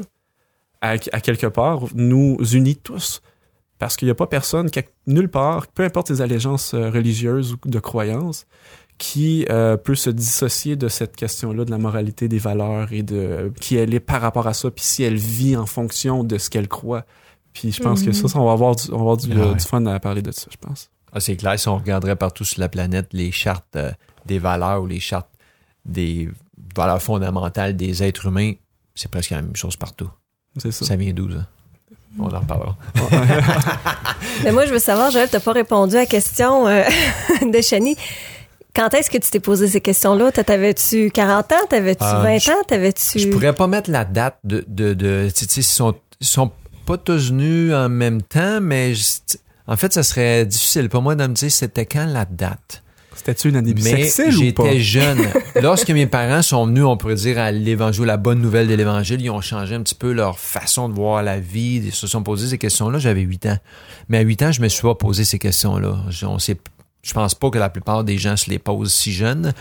[0.84, 3.22] à, à quelque part, nous unit tous.
[3.78, 4.70] Parce qu'il n'y a pas personne,
[5.06, 8.46] nulle part, peu importe ses allégeances euh, religieuses ou de croyances,
[8.98, 13.52] qui euh, peut se dissocier de cette question-là de la moralité des valeurs et de
[13.60, 16.50] qui elle est par rapport à ça, puis si elle vit en fonction de ce
[16.50, 17.04] qu'elle croit.
[17.52, 19.36] Puis je pense que ça, ça, on va avoir du, on va avoir du, Ah
[19.36, 19.56] euh, ouais.
[19.56, 20.90] du fun à parler de ça, je pense.
[21.12, 23.90] Ah, c'est clair, si on regarderait partout sur la planète les chartes euh,
[24.26, 25.30] des valeurs ou les chartes
[25.84, 26.30] des
[26.76, 28.52] valeurs fondamentales des êtres humains,
[28.94, 30.08] c'est presque la même chose partout.
[30.58, 30.84] C'est ça.
[30.84, 31.46] Ça vient d'où, ça?
[32.18, 32.76] On en reparlera.
[34.44, 36.82] Mais moi, je veux savoir, Joël, t'as pas répondu à la question euh,
[37.42, 37.96] de Chani.
[38.74, 40.32] Quand est-ce que tu t'es posé ces questions-là?
[40.32, 41.56] T'avais-tu 40 ans?
[41.68, 42.62] T'avais-tu Euh, 20 je- ans?
[42.66, 43.18] T'avais-tu...
[43.18, 44.64] Je pourrais pas mettre la date de...
[44.68, 46.50] de, de tu sais, ils sont, ils sont
[46.86, 49.36] pas tous venus en même temps, mais je-
[49.66, 52.82] en fait, ça serait difficile pour moi de me dire c'était quand la date?
[53.24, 54.64] C'était-tu une année Mais bisexuelle ou pas?
[54.64, 55.18] j'étais jeune.
[55.62, 59.20] Lorsque mes parents sont venus, on pourrait dire, à l'évangile, la bonne nouvelle de l'évangile,
[59.22, 61.80] ils ont changé un petit peu leur façon de voir la vie.
[61.86, 62.98] Ils se sont posés ces questions-là.
[62.98, 63.58] J'avais 8 ans.
[64.08, 65.96] Mais à 8 ans, je me suis pas posé ces questions-là.
[66.10, 66.56] Je, on sait,
[67.02, 69.54] je pense pas que la plupart des gens se les posent si jeunes.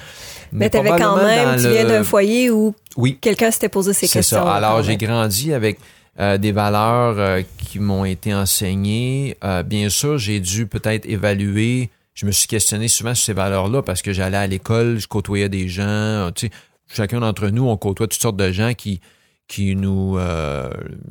[0.52, 3.93] Mais t'avais quand probablement même, tu le- viens d'un foyer où Oui, quelqu'un s'était posé
[3.93, 4.43] ces c'est questions.
[4.43, 4.54] ça.
[4.56, 5.80] Alors, j'ai grandi avec
[6.19, 9.38] euh, des valeurs euh, qui m'ont été enseignées.
[9.43, 11.89] Euh, bien sûr, j'ai dû peut-être évaluer.
[12.13, 15.49] Je me suis questionné souvent sur ces valeurs-là parce que j'allais à l'école, je côtoyais
[15.49, 15.84] des gens.
[15.84, 16.52] euh, Tu sais,
[16.93, 19.02] chacun d'entre nous, on côtoie toutes sortes de gens qui
[19.47, 20.69] qui nous euh,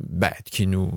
[0.09, 0.91] ben, qui nous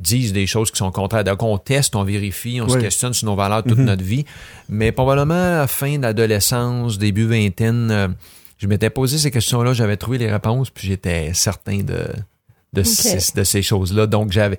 [0.00, 1.24] disent des choses qui sont contraires.
[1.24, 3.84] Donc, on teste, on vérifie, on se questionne sur nos valeurs toute Mhm.
[3.84, 4.24] notre vie.
[4.68, 8.08] Mais probablement à la fin de l'adolescence, début vingtaine, euh,
[8.58, 12.04] je m'étais posé ces questions-là, j'avais trouvé les réponses, puis j'étais certain de,
[12.72, 14.06] de, ces, de ces choses-là.
[14.06, 14.58] Donc, j'avais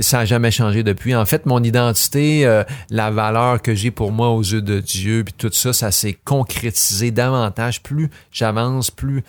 [0.00, 1.14] ça n'a jamais changé depuis.
[1.14, 5.24] En fait, mon identité, euh, la valeur que j'ai pour moi aux yeux de Dieu,
[5.24, 7.82] puis tout ça, ça s'est concrétisé davantage.
[7.82, 9.22] Plus j'avance, plus,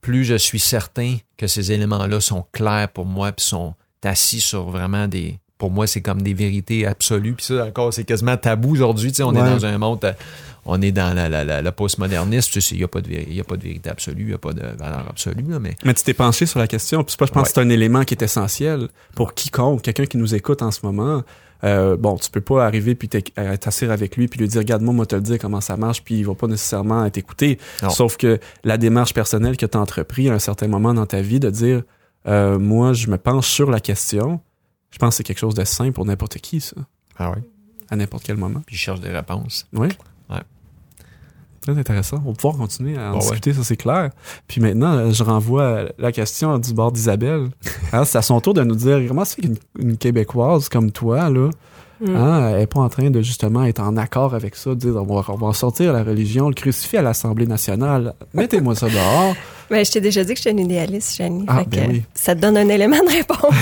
[0.00, 4.68] plus je suis certain que ces éléments-là sont clairs pour moi, puis sont assis sur
[4.68, 7.34] vraiment des, pour moi, c'est comme des vérités absolues.
[7.34, 9.12] Puis ça, encore, c'est quasiment tabou aujourd'hui.
[9.20, 10.12] On est dans un monde, euh,
[10.66, 12.50] on est dans la, la, la, postmodernisme.
[12.50, 14.34] Tu sais, il n'y a, pas de, y a pas de vérité absolue, il n'y
[14.34, 15.44] a pas de valeur absolue.
[15.48, 15.76] Là, mais...
[15.84, 17.04] mais tu t'es penché sur la question.
[17.04, 20.34] Puis je pense que c'est un élément qui est essentiel pour quiconque, quelqu'un qui nous
[20.34, 21.22] écoute en ce moment.
[21.62, 25.06] Euh, bon, tu peux pas arriver puis t'asseoir avec lui puis lui dire regarde-moi, moi
[25.06, 27.58] te le dire comment ça marche puis il va pas nécessairement t'écouter.
[27.88, 31.22] Sauf que la démarche personnelle que tu as entrepris à un certain moment dans ta
[31.22, 31.82] vie de dire
[32.26, 34.40] euh, moi je me penche sur la question,
[34.90, 36.76] je pense que c'est quelque chose de simple pour n'importe qui, ça.
[37.18, 37.42] Ah oui.
[37.90, 38.60] À n'importe quel moment.
[38.66, 39.66] Puis je cherche des réponses.
[39.72, 39.88] Oui.
[40.28, 40.40] Ouais.
[41.64, 42.18] Très intéressant.
[42.26, 44.10] On va pouvoir continuer à en discuter, ça c'est clair.
[44.46, 47.48] Puis maintenant, je renvoie la question du bord d'Isabelle.
[47.92, 51.48] Hein, c'est à son tour de nous dire comment c'est qu'une Québécoise comme toi, là,
[52.00, 52.16] Mm.
[52.16, 54.96] Hein, elle n'est pas en train de justement être en accord avec ça, de dire
[54.96, 58.14] on va, on va sortir la religion, le crucifier à l'Assemblée nationale.
[58.32, 59.34] Mettez-moi ça dehors.
[59.70, 61.44] Mais ben, je t'ai déjà dit que j'étais une idéaliste, Jenny.
[61.48, 63.54] Ah, ben Ça te donne un élément de réponse.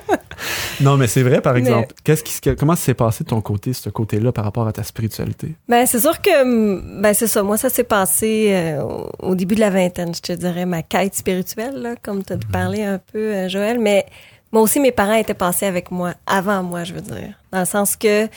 [0.80, 1.94] non, mais c'est vrai, par exemple.
[2.04, 4.82] Qu'est-ce qui, comment ça s'est passé de ton côté, ce côté-là, par rapport à ta
[4.82, 5.54] spiritualité?
[5.68, 7.42] Ben, c'est sûr que, ben, c'est ça.
[7.42, 8.82] Moi, ça s'est passé euh,
[9.20, 12.36] au début de la vingtaine, je te dirais, ma quête spirituelle, là, comme tu as
[12.36, 12.50] mm-hmm.
[12.50, 13.78] parlé un peu, euh, Joël.
[13.78, 14.06] Mais
[14.52, 17.34] moi aussi, mes parents étaient passés avec moi, avant moi, je veux dire.
[17.52, 18.28] Dans le sens que,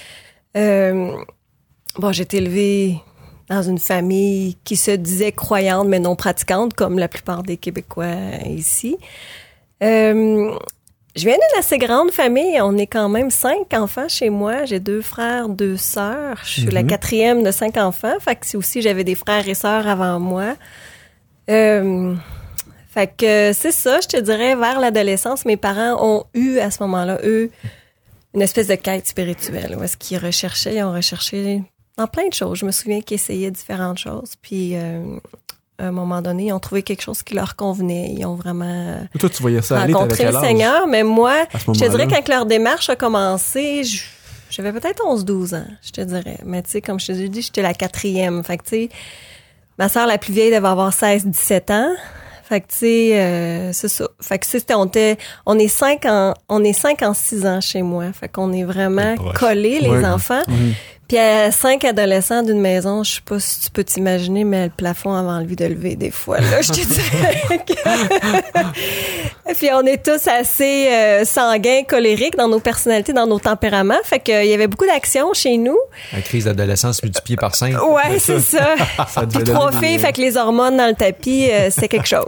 [0.56, 1.12] euh,
[1.98, 2.98] bon, j'ai été élevée
[3.50, 8.16] dans une famille qui se disait croyante, mais non pratiquante, comme la plupart des Québécois
[8.46, 8.98] ici.
[9.82, 10.56] Euh,
[11.16, 12.60] je viens d'une assez grande famille.
[12.62, 14.66] On est quand même cinq enfants chez moi.
[14.66, 16.40] J'ai deux frères, deux sœurs.
[16.44, 16.90] Je suis la mhm.
[16.90, 18.20] quatrième de cinq enfants.
[18.20, 20.56] Fait que si aussi j'avais des frères et sœurs avant moi.
[21.50, 22.16] Euh,
[22.94, 26.84] fait que c'est ça, je te dirais, vers l'adolescence, mes parents ont eu à ce
[26.84, 27.50] moment-là, eux,
[28.36, 29.76] une espèce de quête spirituelle.
[29.80, 31.64] Où est-ce qu'ils recherchaient, ils ont recherché
[31.98, 32.60] dans plein de choses.
[32.60, 34.34] Je me souviens qu'ils essayaient différentes choses.
[34.44, 35.18] Puis euh,
[35.80, 38.14] à un moment donné, ils ont trouvé quelque chose qui leur convenait.
[38.16, 40.86] Ils ont vraiment toi, tu voyais ça rencontré le Seigneur.
[40.86, 43.82] Mais moi, je te dirais quand leur démarche a commencé,
[44.52, 46.38] j'avais peut-être 11-12 ans, je te dirais.
[46.46, 48.44] Mais tu sais, comme je te dit, j'étais la quatrième.
[48.44, 48.90] Fait que tu sais,
[49.80, 51.92] ma soeur la plus vieille devait avoir 16-17 ans.
[52.54, 54.08] Fait que tu sais, euh, c'est ça.
[54.22, 57.62] Fait que c'était on était, on est cinq en, on est cinq en six ans
[57.62, 58.14] chez moi.
[58.14, 60.44] Fait qu'on est vraiment collés les enfants.
[61.14, 64.72] Puis à cinq adolescents d'une maison, je sais pas si tu peux t'imaginer, mais le
[64.76, 66.40] plafond avant envie de lever des fois.
[66.40, 67.44] Là, je te dirais.
[69.56, 74.00] Puis on est tous assez euh, sanguins, colériques dans nos personnalités, dans nos tempéraments.
[74.04, 75.78] Fait qu'il y avait beaucoup d'action chez nous.
[76.14, 77.76] La crise d'adolescence multipliée par cinq.
[77.76, 78.74] Ouais, c'est ça.
[79.32, 82.26] Puis trois filles, fait que les hormones dans le tapis, euh, c'est quelque chose.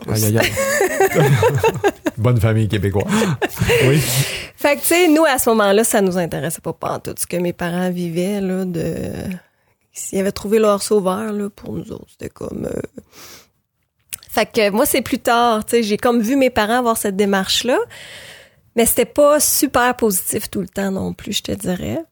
[2.17, 3.05] Bonne famille québécoise.
[3.87, 3.99] oui.
[4.57, 7.27] Fait que, tu sais, nous, à ce moment-là, ça nous intéressait pas, pas tout ce
[7.27, 8.63] que mes parents vivaient, là,
[9.91, 12.65] S'ils avaient trouvé leur sauveur, là, pour nous autres, c'était comme...
[12.65, 12.81] Euh,
[14.29, 17.77] fait que moi, c'est plus tard, tu j'ai comme vu mes parents avoir cette démarche-là,
[18.75, 22.03] mais c'était pas super positif tout le temps non plus, je te dirais.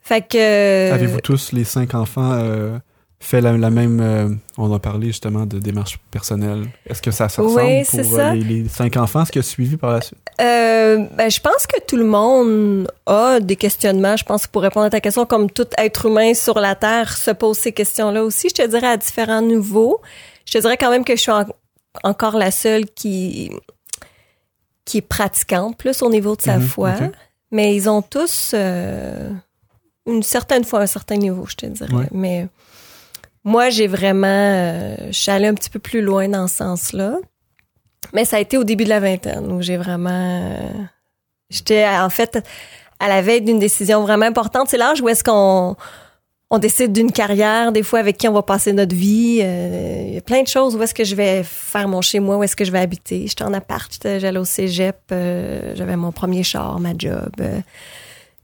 [0.00, 0.92] Fait que...
[0.92, 2.32] Avez-vous tous les cinq enfants...
[2.32, 2.78] Euh
[3.24, 4.00] fait la, même.
[4.00, 6.66] Euh, on a parlé justement de démarche personnelle.
[6.86, 9.92] Est-ce que ça, se ressemble pour euh, les, cinq enfants, ce qui a suivi par
[9.92, 10.18] la suite?
[10.40, 14.16] Euh, ben, je pense que tout le monde a des questionnements.
[14.16, 17.16] Je pense que pour répondre à ta question, comme tout être humain sur la Terre
[17.16, 20.00] se pose ces questions-là aussi, je te dirais à différents niveaux.
[20.46, 21.32] Je te dirais quand même que je suis
[22.02, 23.50] encore la seule qui
[24.84, 26.92] qui est pratiquante plus au niveau de sa mhm, foi.
[27.50, 32.08] Mais ils ont tous une certaine foi, un certain niveau, je te dirais.
[32.12, 32.48] Mais
[33.44, 37.18] moi, j'ai vraiment, euh, je suis allée un petit peu plus loin dans ce sens-là.
[38.14, 40.68] Mais ça a été au début de la vingtaine où j'ai vraiment, euh,
[41.50, 42.38] j'étais en fait
[43.00, 44.68] à la veille d'une décision vraiment importante.
[44.68, 45.76] C'est l'âge où est-ce qu'on
[46.50, 49.40] on décide d'une carrière, des fois avec qui on va passer notre vie.
[49.42, 50.76] Euh, il y a plein de choses.
[50.76, 52.38] Où est-ce que je vais faire mon chez moi?
[52.38, 53.26] Où est-ce que je vais habiter?
[53.26, 57.32] J'étais en appart, j'allais au cégep, j'avais mon premier char, ma job.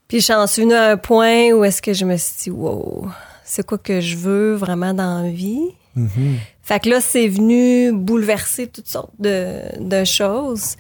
[0.09, 3.07] puis j'en suis venue à un point où est-ce que je me suis dit, wow,
[3.51, 5.73] c'est quoi que je veux vraiment dans la vie?
[5.97, 6.37] Mm-hmm.
[6.63, 10.77] Fait que là, c'est venu bouleverser toutes sortes de, choses.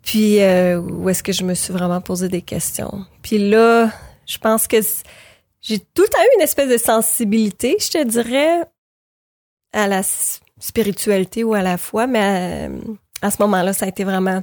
[0.00, 3.04] Puis euh, où est-ce que je me suis vraiment posé des questions?
[3.20, 3.90] Puis là,
[4.24, 4.78] je pense que
[5.60, 8.62] j'ai tout le temps eu une espèce de sensibilité, je te dirais,
[9.74, 10.00] à la
[10.58, 12.36] spiritualité ou à la foi, mais à,
[12.68, 12.78] euh,
[13.20, 14.42] à ce moment-là, ça a été vraiment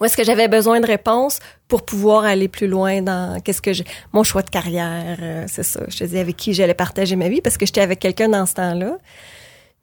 [0.00, 3.72] où est-ce que j'avais besoin de réponses pour pouvoir aller plus loin dans qu'est-ce que
[3.72, 7.14] j'ai mon choix de carrière euh, c'est ça je te dis avec qui j'allais partager
[7.16, 8.96] ma vie parce que j'étais avec quelqu'un dans ce temps-là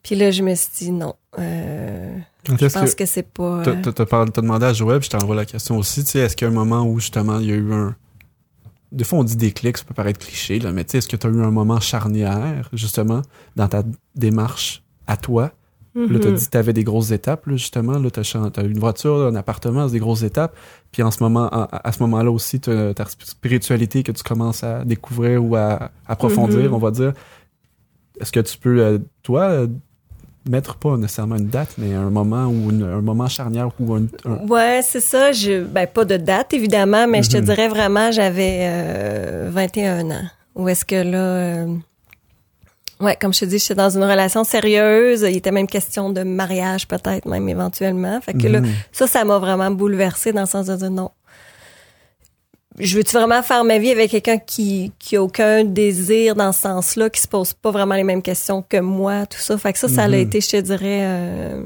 [0.01, 1.13] Puis là, je me suis dit non.
[1.37, 2.17] Euh,
[2.47, 3.61] je pense que que, c'est pas.
[3.65, 6.03] t'as, euh, t'as- t'as parlé- t'as demandé à Joël, puis je t'envoie la question aussi,
[6.05, 7.95] tu sais, est-ce qu'il y a un moment où justement il y a eu un...
[8.93, 11.17] Des fois on dit déclic, ça peut paraître cliché, là, mais tu sais, est-ce que
[11.17, 13.21] tu as eu un moment charnière, justement,
[13.57, 13.83] dans ta
[14.15, 15.51] démarche à toi?
[15.95, 16.36] Là, t'as mhm.
[16.36, 17.97] dit que t'avais des grosses étapes, là, justement.
[17.97, 20.56] Là, t'as, chan- t'as une voiture, un appartement, c'est des grosses étapes.
[20.91, 24.63] Puis en ce moment, à, à ce moment-là aussi, t'as ta spiritualité que tu commences
[24.63, 26.73] à découvrir ou à approfondir, Mhm.
[26.73, 27.13] on va dire.
[28.21, 29.67] Est-ce que tu peux, euh, toi, euh,
[30.49, 34.04] mettre pas nécessairement une date, mais un moment ou une- un moment charnière ou un,
[34.25, 35.32] un- Ouais, c'est ça.
[35.32, 37.43] Je, ben, pas de date, évidemment, mais je te Mhm.
[37.45, 40.25] dirais vraiment, j'avais euh, 21 ans.
[40.56, 41.17] Où est-ce que là...
[41.17, 41.75] euh,
[42.99, 45.21] ouais, comme je te dis, j'étais dans une relation sérieuse.
[45.27, 48.19] Il était même question de mariage, peut-être, même éventuellement.
[48.21, 48.71] Fait que là, Mhm.
[48.91, 51.12] ça, ça m'a vraiment bouleversée dans le sens de dire non.
[52.77, 56.62] Je veux-tu vraiment faire ma vie avec quelqu'un qui, qui a aucun désir dans ce
[56.62, 59.57] sens-là, qui se pose pas vraiment les mêmes questions que moi, tout ça?
[59.57, 60.13] Fait que ça, ça a Mhm.
[60.13, 61.63] été, je te dirais, euh,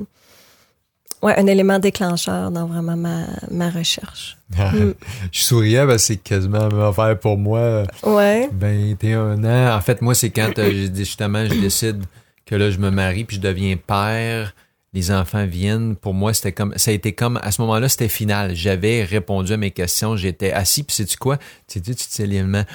[1.24, 4.38] ouais, un élément déclencheur dans vraiment ma, ma recherche.
[4.52, 4.92] Mm.
[5.32, 7.84] Je souriais parce que c'est quasiment la affaire pour moi.
[8.04, 8.50] Ouais.
[8.52, 9.76] 21 ans.
[9.76, 12.04] En fait, moi, c'est quand euh, dit, justement je décide
[12.46, 14.54] que là, je me marie puis je deviens père.
[14.94, 15.96] Les enfants viennent.
[15.96, 18.54] Pour moi, c'était comme, ça a été comme, à ce moment-là, c'était final.
[18.54, 20.16] J'avais répondu à mes questions.
[20.16, 21.38] J'étais assis puis sais-tu quoi?
[21.68, 22.66] Tu sais, tu sais.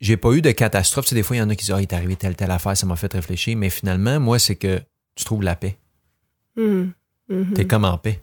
[0.00, 1.06] J'ai pas eu de catastrophe.
[1.06, 2.36] Tu sais, des fois, il y en a qui disent, ah, il est arrivé telle,
[2.36, 3.56] telle affaire, ça m'a fait réfléchir.
[3.56, 4.78] Mais finalement, moi, c'est que
[5.14, 5.78] tu trouves la paix.
[7.28, 7.38] Mhm.
[7.38, 7.52] Mhm.
[7.54, 8.20] T'es comme en paix.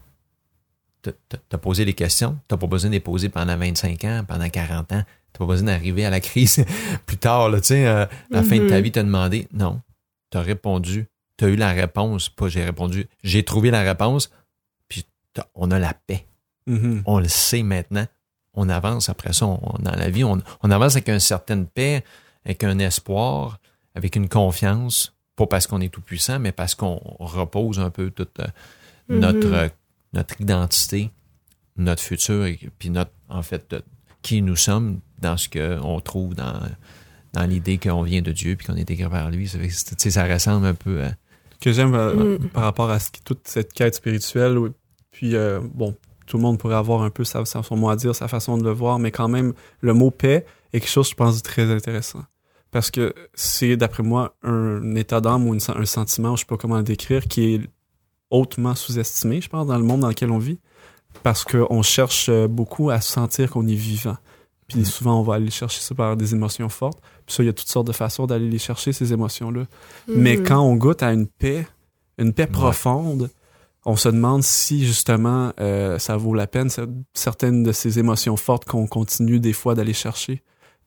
[1.01, 2.37] T'as- T'as t'as posé des questions.
[2.47, 5.03] T'as pas besoin de les poser pendant 25 ans, pendant 40 ans.
[5.33, 6.63] T'as pas besoin d'arriver à la crise
[7.07, 8.81] plus tard, là, tu sais, euh, à la fin de ta Mhm.
[8.83, 9.47] vie, t'as demandé.
[9.53, 9.81] Non.
[10.29, 11.07] T'as répondu.
[11.37, 12.29] T'as eu la réponse.
[12.29, 13.07] Pas j'ai répondu.
[13.23, 14.29] J'ai trouvé la réponse.
[14.87, 15.05] Puis
[15.55, 16.25] on a la paix.
[16.67, 17.01] Mhm.
[17.05, 18.05] On le sait maintenant.
[18.53, 19.47] On avance après ça.
[19.47, 22.03] on- dans la vie, on, on avance avec une certaine paix,
[22.45, 23.59] avec un espoir,
[23.95, 25.15] avec une confiance.
[25.35, 28.47] Pas parce qu'on est tout puissant, mais parce qu'on repose un peu toute euh,
[29.09, 29.53] notre, Mhm.
[29.53, 29.69] euh,
[30.13, 31.11] notre identité,
[31.77, 33.81] notre futur, et puis notre, en fait, de
[34.21, 36.59] qui nous sommes dans ce qu'on trouve dans,
[37.33, 39.47] dans l'idée qu'on vient de Dieu puis qu'on est écrit vers lui.
[39.47, 39.69] Ça, fait
[40.11, 41.11] ça ressemble un peu à.
[41.59, 42.49] que j'aime euh, Mm.
[42.49, 44.57] par rapport à ce toute cette quête spirituelle.
[45.11, 45.95] Puis, euh, bon,
[46.27, 48.63] tout le monde pourrait avoir un peu sa, son mot à dire, sa façon de
[48.63, 51.69] le voir, mais quand même, le mot paix est quelque chose, je pense, de très
[51.71, 52.23] intéressant.
[52.71, 56.57] Parce que c'est, d'après moi, un état d'âme ou une un sentiment, je sais pas
[56.57, 57.61] comment le décrire, qui est
[58.31, 60.59] hautement sous-estimé, je pense, dans le monde dans lequel on vit.
[61.23, 64.17] Parce qu'on cherche euh, beaucoup à sentir qu'on est vivant.
[64.67, 64.85] Puis Mm.
[64.85, 66.99] souvent, on va aller chercher ça par des émotions fortes.
[67.25, 69.65] Puis ça, il y a toutes sortes de façons d'aller les chercher, ces émotions-là.
[70.07, 70.43] Mais Mhm.
[70.43, 71.67] quand on goûte à une paix,
[72.17, 72.47] une paix Ouais.
[72.49, 73.29] profonde,
[73.85, 76.81] on se demande si justement euh, ça vaut la peine, ce-
[77.13, 80.41] certaines de ces émotions fortes qu'on continue des fois d'aller chercher.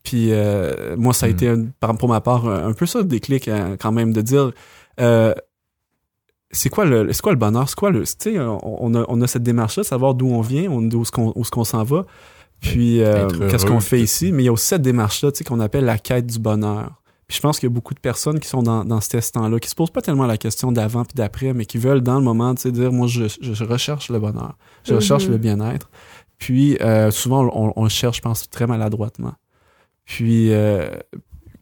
[0.04, 1.33] Puis euh, moi, ça a Mm.
[1.33, 4.20] été, un- pour ma part, un, un peu ça le déclic hein, quand même, de
[4.22, 4.52] dire
[5.00, 5.35] euh,
[6.54, 8.00] c'est quoi le c'est quoi le bonheur, c'est quoi le.
[8.04, 10.82] Tu sais, on, on a, on a cette démarche-là, de savoir d'où on vient, on-
[10.82, 12.06] d'où est-ce qu'on où est-ce qu'on s'en va,
[12.60, 14.32] puis euh, qu'est-ce qu'on fait ici.
[14.32, 17.00] Mais il y a aussi cette démarche-là, tu sais, qu'on appelle la quête du bonheur.
[17.26, 19.58] Puis je pense qu'il y a beaucoup de personnes qui sont dans, dans cet instant-là,
[19.58, 22.24] qui se posent pas tellement la question d'avant puis d'après, mais qui veulent dans le
[22.24, 24.96] moment, tu sais, dire moi je, je, je recherche le bonheur, je Mhm.
[24.98, 25.90] recherche le bien-être.
[26.36, 29.32] Puis euh, souvent on, on le cherche, je pense, très maladroitement.
[30.04, 30.90] Puis euh,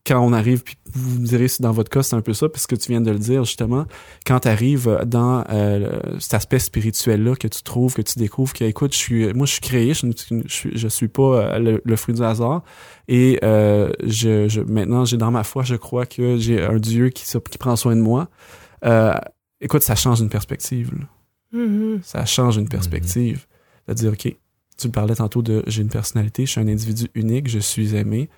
[0.05, 2.49] quand on arrive, puis vous me direz si dans votre cas c'est un peu ça,
[2.49, 3.87] parce que tu viens de le dire justement,
[4.27, 8.65] quand tu arrives dans euh, cet aspect spirituel-là que tu trouves, que tu découvres, que
[8.65, 10.13] écoute, je suis, moi je suis créé, je, ne-
[10.47, 12.63] je, suis, je suis pas euh, le, le fruit du hasard,
[13.07, 17.11] et euh, je, je, maintenant j'ai dans ma foi, je crois que j'ai un Dieu
[17.11, 18.29] qui, qui prend soin de moi.
[18.85, 19.15] Euh,
[19.61, 20.91] écoute, ça change une perspective.
[20.99, 21.07] là.
[21.61, 22.01] Mhm.
[22.03, 23.47] Ça change une perspective.
[23.87, 24.35] De dire, OK,
[24.79, 27.95] tu me parlais tantôt de j'ai une personnalité, je suis un individu unique, je suis
[27.95, 28.29] aimé.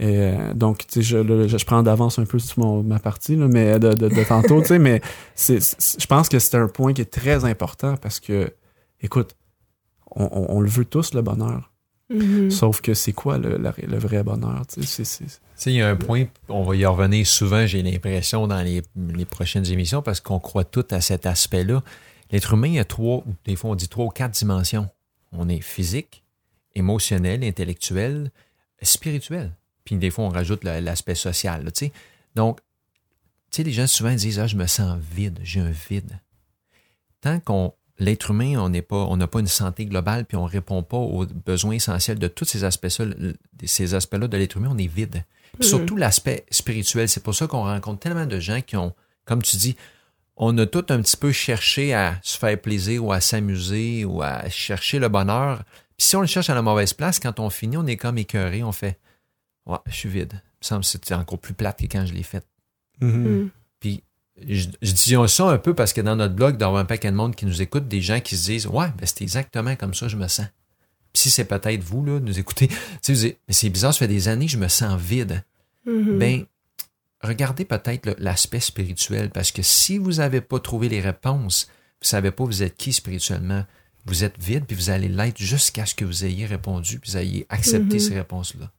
[0.00, 2.82] Et, euh, donc, tu sais, je, le- je, je prends d'avance un peu sur mon,
[2.82, 5.02] ma partie, là, mais de, de, de tantôt, tu sais, mais
[5.34, 8.50] c'est, c'est- je pense que c'est un point qui est très important parce que,
[9.02, 9.36] écoute,
[10.16, 11.70] on, on, on le veut tous, le bonheur.
[12.08, 12.50] Mhm.
[12.50, 14.62] Sauf que c'est quoi le, la- le vrai bonheur?
[14.66, 14.82] tu
[15.54, 18.80] sais, il y a un point, on va y revenir souvent, j'ai l'impression, dans les,
[19.14, 21.82] les prochaines émissions, parce qu'on croit tout à cet aspect-là.
[22.32, 24.88] L'être humain a trois, ou des fois on dit trois ou quatre dimensions.
[25.32, 26.24] On est physique,
[26.74, 28.30] émotionnel, intellectuel,
[28.82, 29.52] spirituel.
[29.90, 31.64] Puis des fois, on rajoute l'aspect social.
[31.64, 31.92] là, tu sais.
[32.36, 32.60] Donc,
[33.50, 36.20] tu sais, les gens souvent disent Ah, je me sens vide, j'ai un vide.
[37.20, 40.44] Tant qu'on l'être humain, on n'est pas, on n'a pas une santé globale, puis on
[40.44, 43.06] répond pas aux besoins essentiels de tous ces aspects-là,
[43.64, 45.24] ces aspects-là de l'être humain, on est vide.
[45.58, 45.68] Puis Mhm.
[45.68, 49.56] surtout l'aspect spirituel, c'est pour ça qu'on rencontre tellement de gens qui ont, comme tu
[49.56, 49.76] dis,
[50.36, 54.22] on a tout un petit peu cherché à se faire plaisir ou à s'amuser ou
[54.22, 55.64] à chercher le bonheur.
[55.98, 58.16] Puis si on le cherche à la mauvaise place, quand on finit, on est comme
[58.18, 58.98] écœuré, on fait
[59.70, 60.32] Ouais, je suis vide.
[60.32, 62.44] Il me semble que c'était encore plus plate que quand je l'ai fait.
[63.00, 63.10] Mhm.
[63.10, 63.50] Mhm.
[63.80, 64.02] Puis
[64.48, 67.16] je, je dis ça un peu parce que dans notre blog, d'avoir un paquet de
[67.16, 70.06] monde qui nous écoute, des gens qui se disent Ouais, ben c'est exactement comme ça
[70.06, 70.46] que je me sens.
[71.12, 73.92] Puis si c'est peut-être vous, là, nous écoutez, tu sais, vous dites, mais c'est bizarre,
[73.92, 75.42] ça fait des années que je me sens vide.
[75.86, 76.18] Mhm.
[76.18, 76.44] Ben,
[77.22, 81.68] regardez peut-être le- l'aspect spirituel, parce que si vous n'avez pas trouvé les réponses,
[82.02, 83.64] vous savez pas vous êtes qui spirituellement,
[84.06, 87.16] vous êtes vide, puis vous allez l'être jusqu'à ce que vous ayez répondu, puis vous
[87.18, 88.00] ayez accepté Mhm.
[88.00, 88.70] ces réponses-là.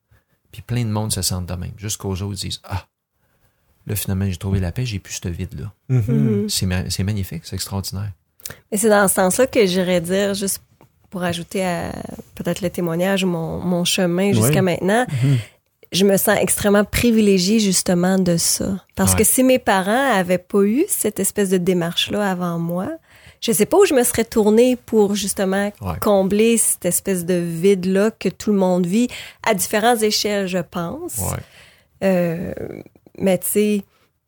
[0.51, 2.85] Puis plein de monde se sentent de même, jusqu'aux ils disent Ah,
[3.87, 5.71] là finalement j'ai trouvé la paix, j'ai plus ce vide-là.
[5.89, 6.03] Mhm.
[6.07, 6.49] Mhm.
[6.49, 8.11] C'est ma- c'est magnifique, c'est extraordinaire.
[8.71, 10.61] Et c'est dans ce sens-là que j'irais dire, juste
[11.09, 11.91] pour ajouter à
[12.35, 14.61] peut-être le témoignage ou mon, mon chemin jusqu'à Ouais.
[14.61, 15.37] maintenant, Mhm.
[15.91, 18.83] je me sens extrêmement privilégiée justement de ça.
[18.95, 19.19] Parce Ouais.
[19.19, 22.89] que si mes parents avaient pas eu cette espèce de démarche-là avant moi,
[23.41, 25.97] je sais pas où je me serais tournée pour justement Ouais.
[25.99, 29.07] combler cette espèce de vide-là que tout le monde vit
[29.43, 31.17] à différentes échelles, je pense.
[31.17, 31.39] Ouais.
[32.03, 32.53] Euh,
[33.17, 33.81] mais tu sais,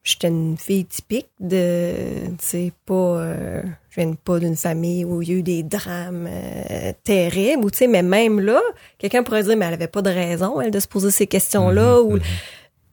[0.03, 1.93] j'étais une fille typique de,
[2.27, 5.63] tu sais, pas, euh, je viens pas d'une famille où il y a eu des
[5.63, 8.59] drames euh, terribles, ou tu sais, mais même là,
[8.97, 12.01] quelqu'un pourrait dire, mais elle avait pas de raison, elle, de se poser ces questions-là,
[12.01, 12.19] Mhm, ou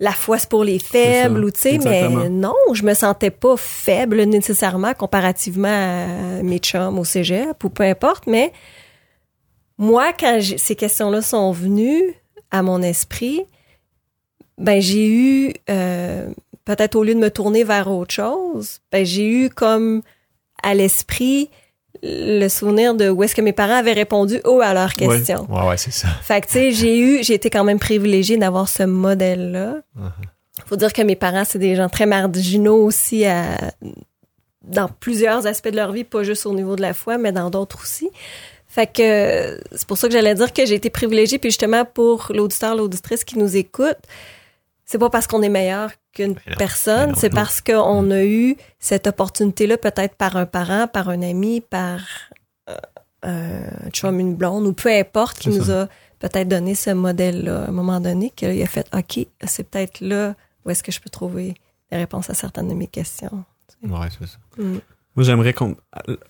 [0.00, 3.56] la foi c'est pour les faibles, ou tu sais, mais non, je me sentais pas
[3.58, 8.52] faible nécessairement comparativement à mes chums au cégep, ou peu importe, mais
[9.76, 12.14] moi, quand ces questions-là sont venues
[12.50, 13.42] à mon esprit,
[14.56, 16.30] ben j'ai eu euh,
[16.64, 20.02] peut-être au lieu de me tourner vers autre chose, ben j'ai eu comme
[20.62, 21.50] à l'esprit
[22.02, 25.46] le souvenir de où est-ce que mes parents avaient répondu haut à leurs questions.
[25.50, 26.08] Ouais, ouais, c'est ça.
[26.22, 29.76] Fait que tu sais, j'ai eu, j'ai été quand même privilégiée d'avoir ce modèle-là.
[29.98, 30.64] Uh-huh.
[30.66, 33.72] Faut dire que mes parents, c'est des gens très marginaux aussi à,
[34.62, 37.50] dans plusieurs aspects de leur vie, pas juste au niveau de la foi, mais dans
[37.50, 38.08] d'autres aussi.
[38.68, 42.30] Fait que c'est pour ça que j'allais dire que j'ai été privilégiée, puis justement pour
[42.30, 43.98] l'auditeur, l'auditrice qui nous écoute,
[44.90, 48.57] c'est pas parce qu'on est meilleur qu'une Ben personne, ben c'est parce qu'on a eu
[48.81, 52.00] cette opportunité-là, peut-être par un parent, par un ami, par
[52.68, 52.74] euh,
[53.22, 55.83] un chum, une blonde, ou peu importe, qui nous ça.
[55.83, 55.87] a
[56.18, 60.35] peut-être donné ce modèle-là à un moment donné, qu'il a fait OK, c'est peut-être là
[60.64, 61.55] où est-ce que je peux trouver
[61.92, 63.44] des réponses à certaines de mes questions.
[63.85, 64.38] Ouais, c'est ça.
[64.59, 64.79] Mm.
[65.14, 65.76] Moi, j'aimerais con-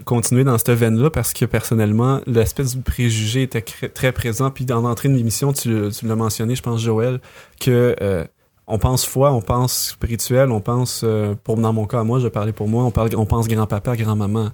[0.05, 4.51] continuer dans cette veine-là parce que personnellement, l'aspect du préjugé était très présent.
[4.51, 7.21] Puis dans l'entrée de l'émission, tu, tu l'as mentionné, je pense, Joël,
[7.59, 8.27] que euh,
[8.71, 12.29] on pense foi, on pense spirituel, on pense, euh, pour dans mon cas, moi, je
[12.29, 14.51] parlais pour moi, on, parle, on pense grand-papa, grand-maman.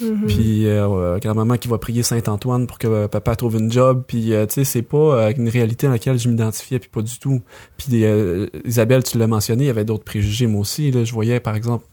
[0.00, 0.26] Mhm.
[0.26, 4.04] Puis euh, grand-maman qui va prier Saint-Antoine pour que papa trouve une job.
[4.06, 7.18] Puis, euh, tu sais, c'est pas une réalité à laquelle je m'identifiais, puis pas du
[7.18, 7.42] tout.
[7.76, 8.04] Puis,
[8.64, 10.90] Isabelle, tu l'as mentionné, il y avait d'autres préjugés, moi aussi.
[10.90, 11.84] Là, je voyais, par exemple,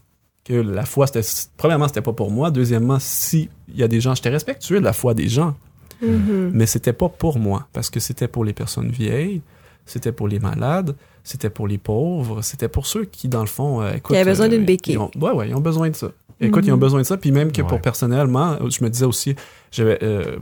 [0.44, 1.26] que la foi, c'était...
[1.56, 2.52] Premièrement, c'était pas pour moi.
[2.52, 4.14] Deuxièmement, si il y a des gens...
[4.14, 5.54] J'étais respectueux de la foi des gens,
[6.02, 6.50] Mhm.
[6.52, 7.66] mais c'était pas pour moi.
[7.72, 9.42] Parce que c'était pour les personnes vieilles,
[9.84, 10.94] c'était pour les malades,
[11.28, 14.14] c'était pour les pauvres, c'était pour ceux qui, dans le fond, euh, écoute...
[14.14, 14.94] Qui avaient besoin d'une béquille.
[14.94, 16.12] ils ont- Ouais, ouais, ils ont besoin de ça.
[16.40, 16.80] Écoute, ils ont Mhm.
[16.80, 17.16] besoin de ça.
[17.16, 17.68] Puis même que Ouais.
[17.68, 19.34] pour personnellement, je me disais aussi,
[19.72, 20.36] j'avais euh,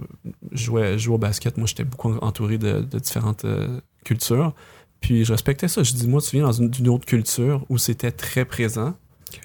[0.53, 1.57] je jouais, au basket.
[1.57, 4.53] Moi, j'étais beaucoup entouré de, de différentes euh, cultures.
[5.01, 5.83] Puis je respectais ça.
[5.83, 8.95] Je dis, moi, tu viens dans une, d'une autre culture où c'était très présent.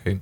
[0.06, 0.19] Ben,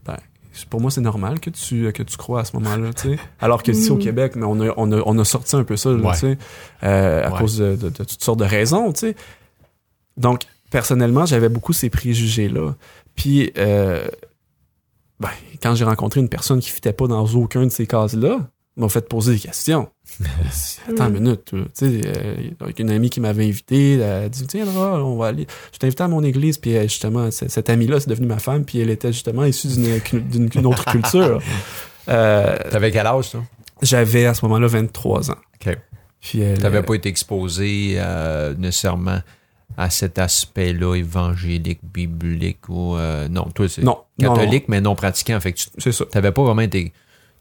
[0.69, 3.19] pour moi, c'est normal que tu, que tu crois à ce moment-là, tu sais.
[3.39, 4.01] Alors que ici, au Mhm.
[4.01, 6.13] Québec, mais on a, on a, on a sorti un peu ça, là, Ouais.
[6.13, 6.37] tu sais,
[6.83, 7.39] euh, à Ouais.
[7.39, 9.15] cause de, de- de toutes sortes de raisons, tu sais.
[10.17, 12.75] Donc, personnellement, j'avais beaucoup ces préjugés-là.
[13.15, 14.07] Puis, euh,
[15.19, 15.29] ben,
[15.61, 19.07] quand j'ai rencontré une personne qui fitait pas dans aucun de ces cases-là, m'a fait
[19.09, 19.89] poser des questions.
[20.89, 24.65] Attends une minute, tu sais, euh, une amie qui m'avait invité, elle a dit tiens,
[24.65, 25.47] Laura, on va aller.
[25.73, 28.65] Je t'ai invité à mon église, puis euh, justement, cette amie-là, c'est devenue ma femme,
[28.65, 31.41] puis elle était justement issue d'une autre culture.
[32.09, 33.43] Euh, T'avais quel âge, toi?
[33.81, 35.35] J'avais à ce moment-là 23 ans.
[35.55, 35.77] OK.
[36.21, 39.19] Puis T'avais pas été exposé euh, nécessairement
[39.75, 44.95] à cet aspect-là évangélique, biblique ou euh, non, toi c'est Non, non, catholique mais non
[44.95, 46.05] pratiquant, fait que tu c'est ça.
[46.05, 46.93] t'avais pas vraiment été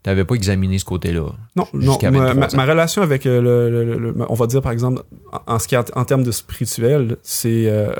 [0.03, 1.33] t'avais pas examiné ce côté-là.
[1.57, 2.49] Non, non ma, 23 ma- ans.
[2.55, 5.59] ma relation avec euh, le, le- le- le- on va dire par exemple, en, en
[5.59, 7.93] ce qui est en, termes de spirituel, c'est euh,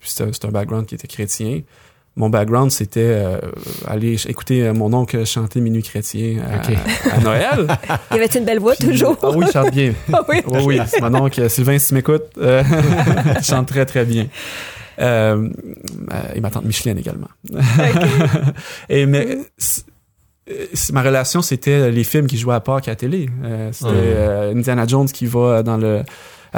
[0.00, 1.60] c'est un, c'est un background qui était chrétien.
[2.16, 3.38] Mon background, c'était euh,
[3.88, 7.66] aller écouter euh, mon oncle chanter Minuit chrétien à, à Noël.
[8.12, 9.16] Il y avait une belle voix Puis- toujours.
[9.20, 9.92] Ah oui, il chante bien.
[10.12, 10.40] Ah oui.
[10.46, 12.62] Oui, oui, c'est mon oncle Sylvain, si tu m'écoutes, euh,
[13.38, 14.28] il chante très, très bien.
[15.00, 15.48] Euh,
[16.12, 17.26] euh, et ma tante Micheline également.
[18.88, 19.38] et mais
[20.92, 23.28] ma relation, c'était les films qui jouaient à Pâques à la télé.
[23.42, 26.02] Euh, c'était euh, Indiana Jones qui va dans le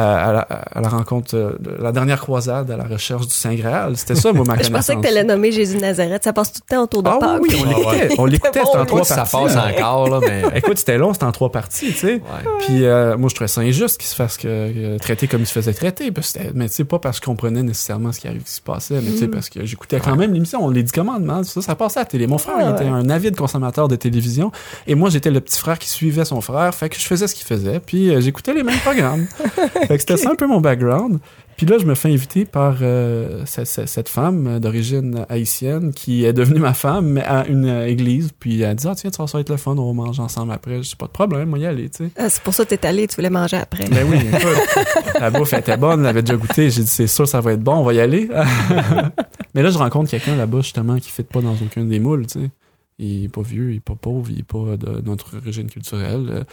[0.02, 3.54] à, la, à la rencontre, euh, de la dernière croisade à la recherche du Saint
[3.54, 3.96] Graal.
[3.96, 6.24] C'était ça, moi, ma Je pensais que tu allais nommer Jésus de Nazareth.
[6.24, 7.40] Ça passe tout le temps autour de Ah Pâques.
[7.42, 8.14] oui, oui, on l'écoutait.
[8.18, 9.36] On l'écoutait, C'était en trois ça parties.
[9.36, 9.68] passe là.
[9.76, 10.42] encore, là, mais.
[10.56, 12.12] Écoute, c'était long, c'était en trois parties, tu sais.
[12.14, 12.50] Ouais.
[12.66, 15.46] Puis euh, moi, je trouvais ça injuste qu'il se fasse que, que traiter comme il
[15.46, 16.10] se faisait traiter.
[16.12, 18.46] Parce que c'était- mais tu sais, pas parce qu'on prenait nécessairement ce qui, arrive, ce
[18.46, 20.64] qui se passait, mais tu sais, parce que j'écoutais quand même l'émission.
[20.64, 22.26] On les dit commandements, ça, ça passait à la télé.
[22.26, 22.90] Mon frère, il était ouais.
[22.90, 24.52] un avide consommateur de télévision.
[24.86, 26.74] Et moi, j'étais le petit frère qui suivait son frère.
[26.74, 27.80] Fait que je faisais ce qu'il faisait.
[27.80, 29.26] Puis euh, j'écoutais les mêmes programmes.
[29.86, 31.18] Fait que c'était ça un peu mon background.
[31.56, 35.92] Puis là, je me fais inviter par euh, cette, cette- cette femme euh, d'origine haïtienne
[35.94, 38.30] qui est devenue ma femme mais à une euh, église.
[38.38, 40.20] Puis elle dit Ah, tiens, tu vas ça va être le fun, on va manger
[40.20, 40.82] ensemble après.
[40.82, 42.10] Je dis Pas de problème, moi y aller, tu sais.
[42.18, 43.88] Ah, c'est pour ça que t'es allé, tu voulais manger après.
[43.88, 44.18] Ben oui,
[45.18, 46.68] la bouffe était bonne, on l'avait déjà goûté.
[46.68, 48.28] J'ai dit, c'est sûr, ça va être bon, on va y aller.
[49.54, 52.26] Mais là, je rencontre quelqu'un là-bas, justement, qui ne fit pas dans aucun des moules,
[52.26, 52.50] tu sais.
[52.98, 56.44] Il est pas vieux, il est pas pauvre, il est pas de notre origine culturelle.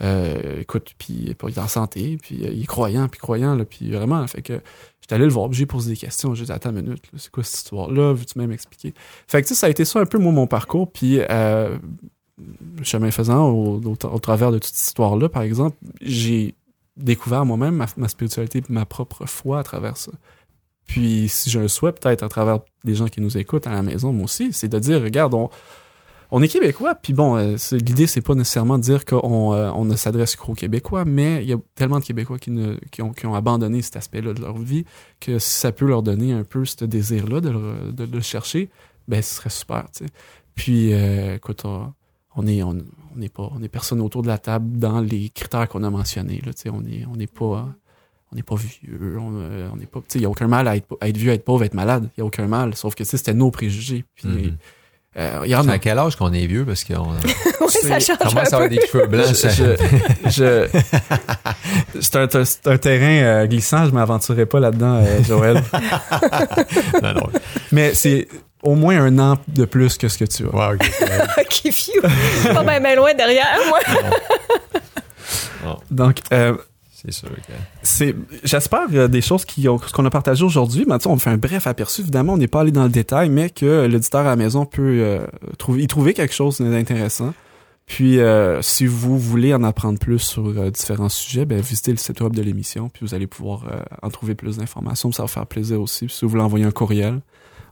[0.00, 3.18] Euh, écoute, puis il est pas il en santé, puis euh, il est croyant, puis
[3.18, 4.60] croyant, là, puis vraiment, fait que
[5.00, 7.42] j'étais allé le voir, j'ai posé des questions, j'ai dit, attends une minute, c'est quoi
[7.42, 8.94] cette histoire-là, veux-tu même expliquer?
[9.26, 11.76] Fait que, ça a été ça un peu, moi, mon parcours, puis euh,
[12.82, 16.54] chemin faisant, au, travers de toute cette histoire-là, par exemple, j'ai
[16.96, 20.12] découvert moi-même ma, spiritualité ma propre foi à travers ça.
[20.86, 23.82] Puis, si j'ai un souhait, peut-être à travers les gens qui nous écoutent à la
[23.82, 25.50] maison, moi aussi, c'est de dire, regarde, on,
[26.30, 29.84] on est québécois, puis bon, euh, l'idée, c'est pas nécessairement de dire qu'on euh, on
[29.84, 33.12] ne s'adresse qu'aux Québécois, mais il y a tellement de Québécois qui, ne, qui, ont,
[33.12, 34.84] qui ont abandonné cet aspect-là de leur vie
[35.20, 38.68] que si ça peut leur donner un peu ce désir-là de, le- de le chercher,
[39.08, 40.10] ben, ce serait super, tu sais.
[40.54, 41.92] Puis, euh, écoute, on,
[42.36, 42.76] on est, on,
[43.16, 45.88] on est pas, on est personne autour de la table dans les critères qu'on a
[45.90, 47.68] mentionnés, là, tu sais, on est, on n'est pas,
[48.32, 50.68] on n'est pas vieux, on euh, n'est pas, tu sais, il y a aucun mal
[50.68, 52.46] à être, à être vieux, à être pauvre, à être malade, il y a aucun
[52.48, 54.04] mal, sauf que, c'était nos préjugés.
[54.14, 54.56] Puis, Mhm.
[55.16, 56.64] Euh, il y en C'est a à quel âge qu'on est vieux?
[56.64, 56.92] Parce qu'on
[57.60, 59.34] Oui, ça change commence à un avoir des cheveux blancs.
[59.34, 59.64] ça- je,
[60.30, 60.68] je-
[62.00, 65.62] c'est un, terrain euh, glissant, je m'aventurerai pas là-dedans, euh, Joël.
[67.02, 67.26] Non, non.
[67.72, 68.28] Mais c'est
[68.62, 70.54] au moins un an de plus que ce que tu as.
[70.54, 71.26] Ouais, ok, c'est vrai.
[71.40, 72.52] Ok, phew.
[72.54, 73.78] Pas bien ben loin derrière moi.
[75.90, 76.54] Donc, euh,
[77.00, 78.14] C'est sûr que.
[78.42, 80.84] j'espère euh, des choses qui ont, ce qu'on a partagé aujourd'hui.
[80.88, 82.00] Mais on fait un bref aperçu.
[82.00, 85.00] Évidemment, on n'est pas allé dans le détail, mais que l'auditeur à la maison peut
[85.00, 85.26] euh,
[85.58, 87.32] trouver, y trouver quelque chose d'intéressant.
[87.88, 91.96] Puis, euh, si vous voulez en apprendre plus sur euh, différents sujets, ben, visitez le
[91.96, 95.10] site web de l'émission, puis vous allez pouvoir euh, en trouver plus d'informations.
[95.10, 96.06] Ça va faire plaisir aussi.
[96.10, 97.22] Si vous voulez envoyer un courriel,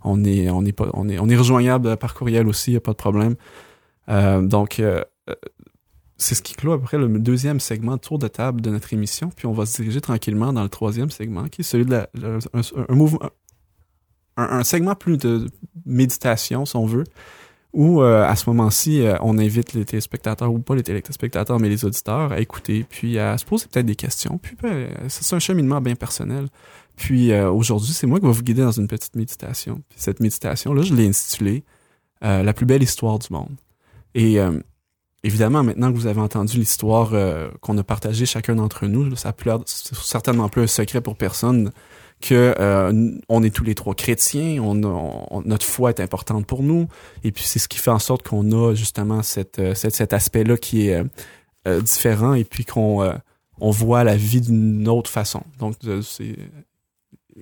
[0.04, 2.80] on est, on est pas, on est, on est rejoignable par courriel aussi, y a
[2.80, 3.36] pas de problème.
[4.08, 4.80] Donc,
[6.18, 8.92] c'est ce qui clôt à peu près le deuxième segment tour de table de notre
[8.92, 9.30] émission.
[9.34, 12.08] Puis on va se diriger tranquillement dans le troisième segment, qui est celui de la,
[12.88, 13.20] un, mouvement,
[14.36, 15.48] un, segment plus de
[15.84, 17.04] méditation, si on veut,
[17.74, 21.68] où euh, à ce moment-ci, euh, on invite les téléspectateurs, ou pas les téléspectateurs, mais
[21.68, 24.38] les auditeurs à écouter, puis à se poser peut-être des questions.
[24.38, 26.48] Puis ben, c'est un cheminement bien personnel.
[26.96, 29.82] Puis euh, aujourd'hui, c'est moi qui vais vous guider dans une petite méditation.
[29.90, 31.62] Puis cette méditation-là, je l'ai intitulée
[32.22, 33.54] La plus belle histoire du monde.
[34.14, 34.38] Et
[35.26, 39.30] évidemment, maintenant que vous avez entendu l'histoire euh, qu'on a partagée chacun d'entre nous, ça
[39.30, 41.70] a plus l'air- c'est certainement plus un secret pour personne
[42.20, 46.62] que euh, on est tous les trois chrétiens, on, on- notre foi est importante pour
[46.62, 46.88] nous,
[47.24, 50.12] et puis c'est ce qui fait en sorte qu'on a justement cette, euh, cet, cet
[50.14, 51.04] aspect-là qui est euh,
[51.68, 53.12] euh, différent, et puis qu'on euh,
[53.60, 55.42] on voit la vie d'une autre façon.
[55.58, 56.36] Donc c'est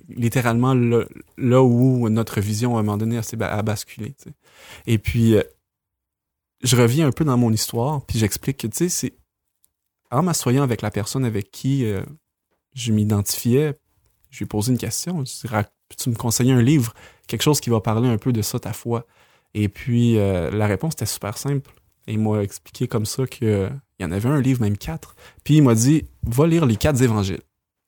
[0.09, 1.07] littéralement le-
[1.37, 4.13] là où notre vision à un moment donné a basculé.
[4.87, 5.35] Et puis
[6.65, 9.13] je reviens un peu dans mon histoire, puis j'explique que, tu sais, c'est
[10.11, 12.03] en m'assoyant avec la personne avec qui euh,
[12.73, 13.79] je m'identifiais,
[14.29, 15.23] je lui ai posé une question.
[15.25, 16.93] Je peux-tu me conseiller un livre,
[17.27, 19.05] quelque chose qui va parler un peu de ça, ta foi?
[19.53, 21.71] Et puis, euh, la réponse était super simple.
[22.07, 25.15] Et il m'a expliqué comme ça qu'il y en avait un livre, même quatre.
[25.43, 27.41] Puis il m'a dit, va lire les quatre évangiles.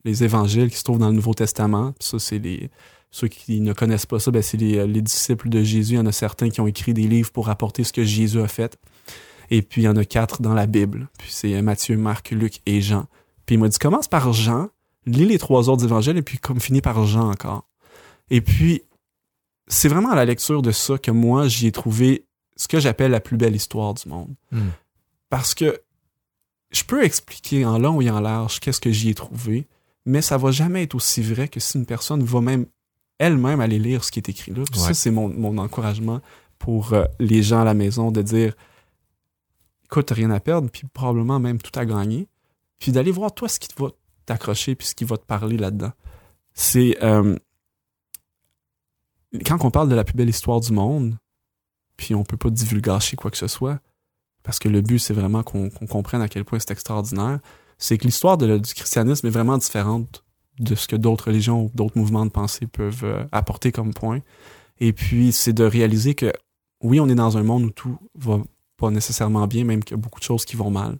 [0.05, 1.93] Les évangiles qui se trouvent dans le Nouveau Testament.
[1.99, 2.69] Puis ça, c'est les...
[3.11, 5.93] Ceux qui ne connaissent pas ça, ben, c'est les, les disciples de Jésus.
[5.93, 8.39] Il y en a certains qui ont écrit des livres pour rapporter ce que Jésus
[8.39, 8.77] a fait.
[9.49, 11.07] Et puis, il y en a quatre dans la Bible.
[11.17, 13.07] Puis c'est Matthieu, Marc, Luc et Jean.
[13.45, 14.69] Puis il m'a dit, commence par Jean,
[15.05, 17.65] lis les trois autres évangiles, et puis comme finis par Jean encore.
[18.29, 18.83] Et puis,
[19.67, 23.11] c'est vraiment à la lecture de ça que moi, j'y ai trouvé ce que j'appelle
[23.11, 24.33] la plus belle histoire du monde.
[24.51, 24.69] Hmm.
[25.29, 25.81] Parce que
[26.71, 29.67] je peux expliquer en long et en large qu'est-ce que j'y ai trouvé,
[30.05, 32.65] mais ça va jamais être aussi vrai que si une personne va même
[33.19, 34.63] elle-même aller lire ce qui est écrit là.
[34.71, 34.87] Puis Ouais.
[34.87, 36.21] Ça, c'est mon, mon encouragement
[36.59, 38.53] pour euh, les gens à la maison de dire
[39.85, 42.27] écoute, rien à perdre, puis probablement même tout à gagner.
[42.79, 43.89] Puis d'aller voir toi ce qui te va
[44.25, 45.91] t'accrocher, puis ce qui va te parler là-dedans.
[46.53, 47.35] C'est euh,
[49.45, 51.17] quand on parle de la plus belle histoire du monde,
[51.95, 53.79] puis on peut pas divulgacher quoi que ce soit,
[54.43, 57.39] parce que le but, c'est vraiment qu'on comprenne à quel point c'est extraordinaire.
[57.79, 60.23] c'est que l'histoire de- du christianisme est vraiment différente
[60.59, 64.19] de ce que d'autres religions ou d'autres mouvements de pensée peuvent euh, apporter comme point.
[64.79, 66.31] Et puis, c'est de réaliser que,
[66.83, 68.39] oui, on est dans un monde où tout va
[68.77, 70.97] pas nécessairement bien, même qu'il y a beaucoup de choses qui vont mal.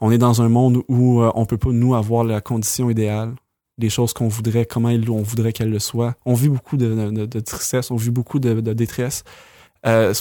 [0.00, 3.34] On est dans un monde où euh, on peut pas, nous, avoir la condition idéale,
[3.78, 6.14] les choses qu'on voudrait, comment on voudrait qu'elles le soient.
[6.24, 9.24] On vit beaucoup de, tristesse, on vit beaucoup de, détresse.
[9.86, 10.14] Euh,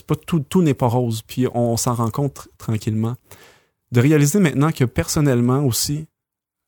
[0.50, 3.16] tout, n'est pas rose, puis on, s'en rend compte tr- tranquillement.
[3.92, 6.08] De réaliser maintenant que personnellement aussi,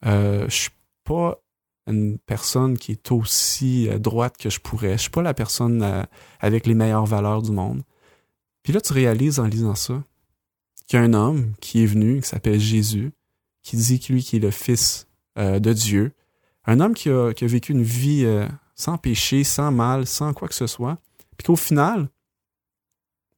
[0.05, 0.69] euh, je suis
[1.03, 1.39] pas
[1.87, 4.93] une personne qui est aussi euh, droite que je pourrais.
[4.93, 6.03] Je suis pas la personne euh,
[6.39, 7.83] avec les meilleures valeurs du monde.
[8.63, 10.03] Puis là, tu réalises en lisant ça
[10.87, 13.11] qu'il y a un homme qui est venu, qui s'appelle Jésus,
[13.61, 15.07] qui dit que lui qui est le Fils
[15.37, 16.13] euh, de Dieu.
[16.65, 18.25] Un homme qui a, qui a vécu une vie
[18.73, 20.97] sans péché, sans mal, sans quoi que ce soit.
[21.37, 22.09] Puis qu'au final,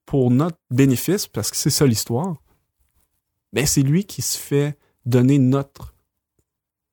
[0.06, 2.38] pour notre bénéfice, parce que c'est ça l'histoire,
[3.52, 5.94] ben c'est lui qui se fait donner notre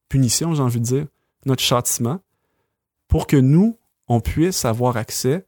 [0.09, 1.07] punition, j'ai envie de dire,
[1.47, 2.21] notre châtiment,
[3.09, 3.79] pour que nous,
[4.09, 5.47] on puisse avoir accès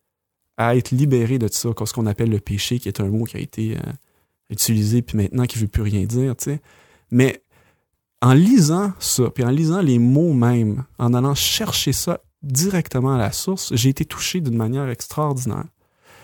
[0.56, 3.36] à être libérés de ça, ce qu'on appelle le péché, qui est un mot qui
[3.36, 3.92] a été euh,
[4.50, 6.60] utilisé, puis maintenant qui ne veut plus rien dire, tu sais.
[7.10, 7.42] Mais
[8.22, 13.18] en lisant ça, puis en lisant les mots même, en allant chercher ça directement à
[13.18, 15.66] la source, j'ai été touché d'une manière extraordinaire.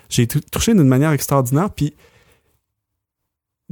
[0.09, 1.93] J'ai été touché d'une manière extraordinaire, puis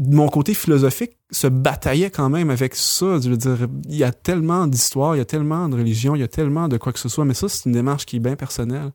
[0.04, 3.20] mon côté philosophique se bataillait quand même avec ça.
[3.20, 6.20] Je veux dire, il y a tellement d'histoires, il y a tellement de religions, il
[6.20, 8.20] y a tellement de quoi que ce soit, mais ça, c'est une démarche qui est
[8.20, 8.92] bien personnelle.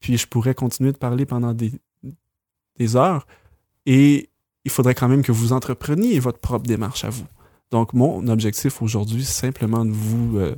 [0.00, 1.72] Puis je pourrais continuer de parler pendant des,
[2.76, 3.26] des heures.
[3.86, 4.28] Et
[4.64, 7.26] il faudrait quand même que vous entrepreniez votre propre démarche à vous.
[7.70, 10.56] Donc, mon objectif aujourd'hui, c'est simplement de vous euh,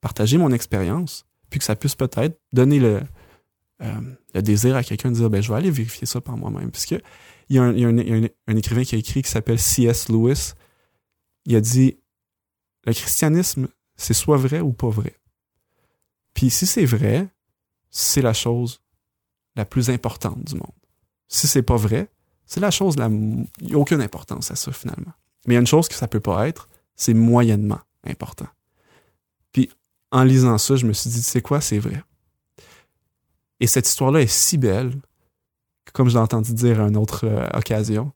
[0.00, 3.00] partager mon expérience, puis que ça puisse peut-être donner le,
[3.82, 4.00] euh,
[4.34, 6.70] le désir à quelqu'un de dire, ben, je vais aller vérifier ça par moi-même.
[6.70, 6.96] Parce que
[7.48, 10.08] il y a, un, écrivain qui a écrit qui s'appelle C.S.
[10.08, 10.52] Lewis.
[11.44, 11.98] Il a dit,
[12.84, 15.16] le christianisme, c'est soit vrai ou pas vrai.
[16.34, 17.28] Puis si c'est vrai,
[17.90, 18.80] c'est la chose
[19.54, 20.72] la plus importante du monde.
[21.28, 22.10] Si c'est pas vrai,
[22.46, 23.08] c'est la chose la...
[23.08, 25.12] Il n'y a aucune importance à ça, finalement.
[25.46, 28.48] Mais il y a une chose que ça peut pas être, c'est moyennement important.
[29.52, 29.70] Puis,
[30.10, 32.02] en lisant ça, je me suis dit, c'est quoi, c'est vrai.
[33.60, 34.92] Et cette histoire-là est si belle,
[35.92, 38.12] comme je l'ai entendu dire à une autre euh, occasion,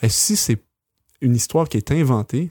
[0.00, 0.62] ben, si c'est
[1.20, 2.50] une histoire qui est inventée,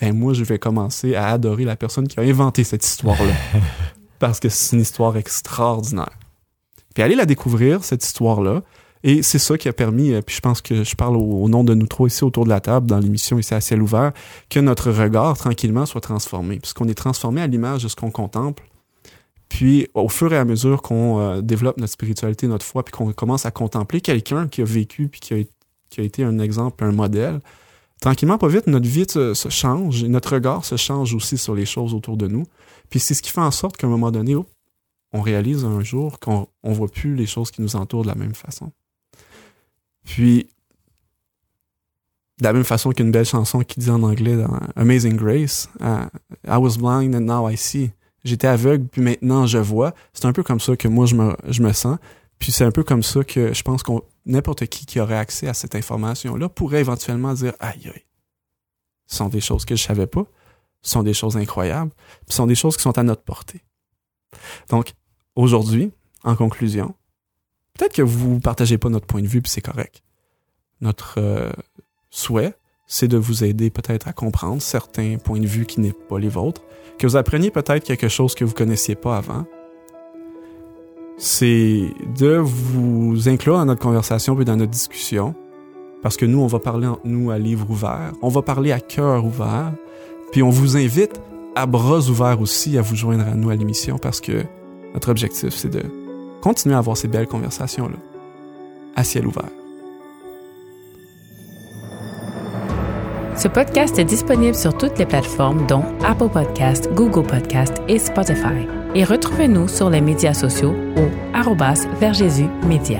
[0.00, 3.32] ben moi, je vais commencer à adorer la personne qui a inventé cette histoire-là.
[4.18, 6.18] parce que c'est une histoire extraordinaire.
[6.94, 8.62] Puis allez la découvrir, cette histoire-là.
[9.04, 11.48] Et c'est ça qui a permis, euh, puis je pense que je parle au, au
[11.48, 14.12] nom de nous trois ici autour de la table, dans l'émission ici à ciel ouvert,
[14.50, 16.58] que notre regard tranquillement soit transformé.
[16.58, 18.67] Puisqu'on est transformé à l'image de ce qu'on contemple.
[19.48, 23.12] Puis au fur et à mesure qu'on euh, développe notre spiritualité, notre foi, puis qu'on
[23.12, 27.40] commence à contempler quelqu'un qui a vécu, puis qui a, été un exemple, un modèle,
[28.00, 31.66] tranquillement, pas vite, notre vie se, change, et notre regard se change aussi sur les
[31.66, 32.44] choses autour de nous.
[32.90, 34.36] Puis c'est ce qui fait en sorte qu'à un moment donné,
[35.12, 38.14] on réalise un jour qu'on on voit plus les choses qui nous entourent de la
[38.14, 38.72] même façon.
[40.04, 40.48] Puis,
[42.38, 46.06] de la même façon qu'une belle chanson qui dit en anglais dans Amazing Grace, uh,
[46.46, 47.90] I was blind and now I see.
[48.28, 49.94] J'étais aveugle, puis maintenant je vois.
[50.12, 51.98] C'est un peu comme ça que moi je me, je me sens.
[52.38, 55.48] Puis c'est un peu comme ça que je pense qu'on n'importe qui qui aurait accès
[55.48, 58.04] à cette information-là pourrait éventuellement dire aïe aïe.
[59.06, 60.24] Ce sont des choses que je savais pas.
[60.82, 61.90] Ce sont des choses incroyables.
[61.90, 63.62] Puis ce sont des choses qui sont à notre portée.
[64.68, 64.92] Donc,
[65.34, 65.90] aujourd'hui,
[66.22, 66.94] en conclusion,
[67.74, 70.02] peut-être que vous partagez pas notre point de vue, puis c'est correct.
[70.82, 71.50] Notre euh,
[72.10, 72.54] souhait,
[72.88, 76.30] c'est de vous aider peut-être à comprendre certains points de vue qui n'est pas les
[76.30, 76.62] vôtres,
[76.98, 79.44] que vous appreniez peut-être quelque chose que vous connaissiez pas avant.
[81.18, 85.34] C'est de vous inclure dans notre conversation puis dans notre discussion,
[86.02, 88.80] parce que nous, on va parler entre nous à livre ouvert, on va parler à
[88.80, 89.72] cœur ouvert,
[90.32, 91.20] puis on vous invite
[91.54, 94.44] à bras ouverts aussi à vous joindre à nous à l'émission, parce que
[94.94, 95.82] notre objectif, c'est de
[96.40, 97.96] continuer à avoir ces belles conversations-là
[98.96, 99.57] à ciel ouvert.
[103.38, 108.66] Ce podcast est disponible sur toutes les plateformes dont Apple Podcast, Google Podcast et Spotify.
[108.96, 112.98] Et retrouvez-nous sur les médias sociaux au arrobas vers Jésus Média.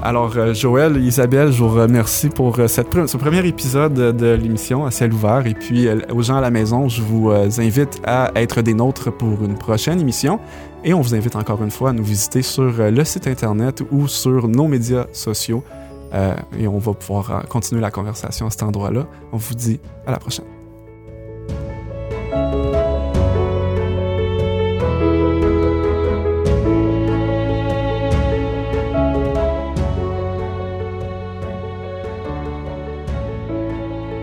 [0.00, 4.92] Alors, euh, Joël, Isabelle, je vous remercie pour euh, ce premier épisode de, l'émission à
[4.92, 5.44] ciel ouvert.
[5.44, 9.12] Et puis, euh, aux gens à la maison, je vous invite à être des nôtres
[9.12, 10.38] pour une prochaine émission.
[10.84, 14.06] Et on vous invite encore une fois à nous visiter sur le site Internet ou
[14.06, 15.64] sur nos médias sociaux.
[16.14, 19.06] Euh, et on va pouvoir euh, continuer la conversation à cet endroit-là.
[19.32, 20.44] On vous dit à la prochaine.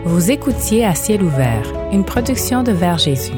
[0.06, 3.32] Vous écoutiez À ciel ouvert, une production de Vers Jésus.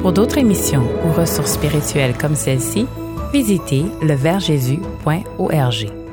[0.00, 2.86] Pour d'autres émissions ou ressources spirituelles comme celle-ci,
[3.32, 6.03] visitez leversjésus.org.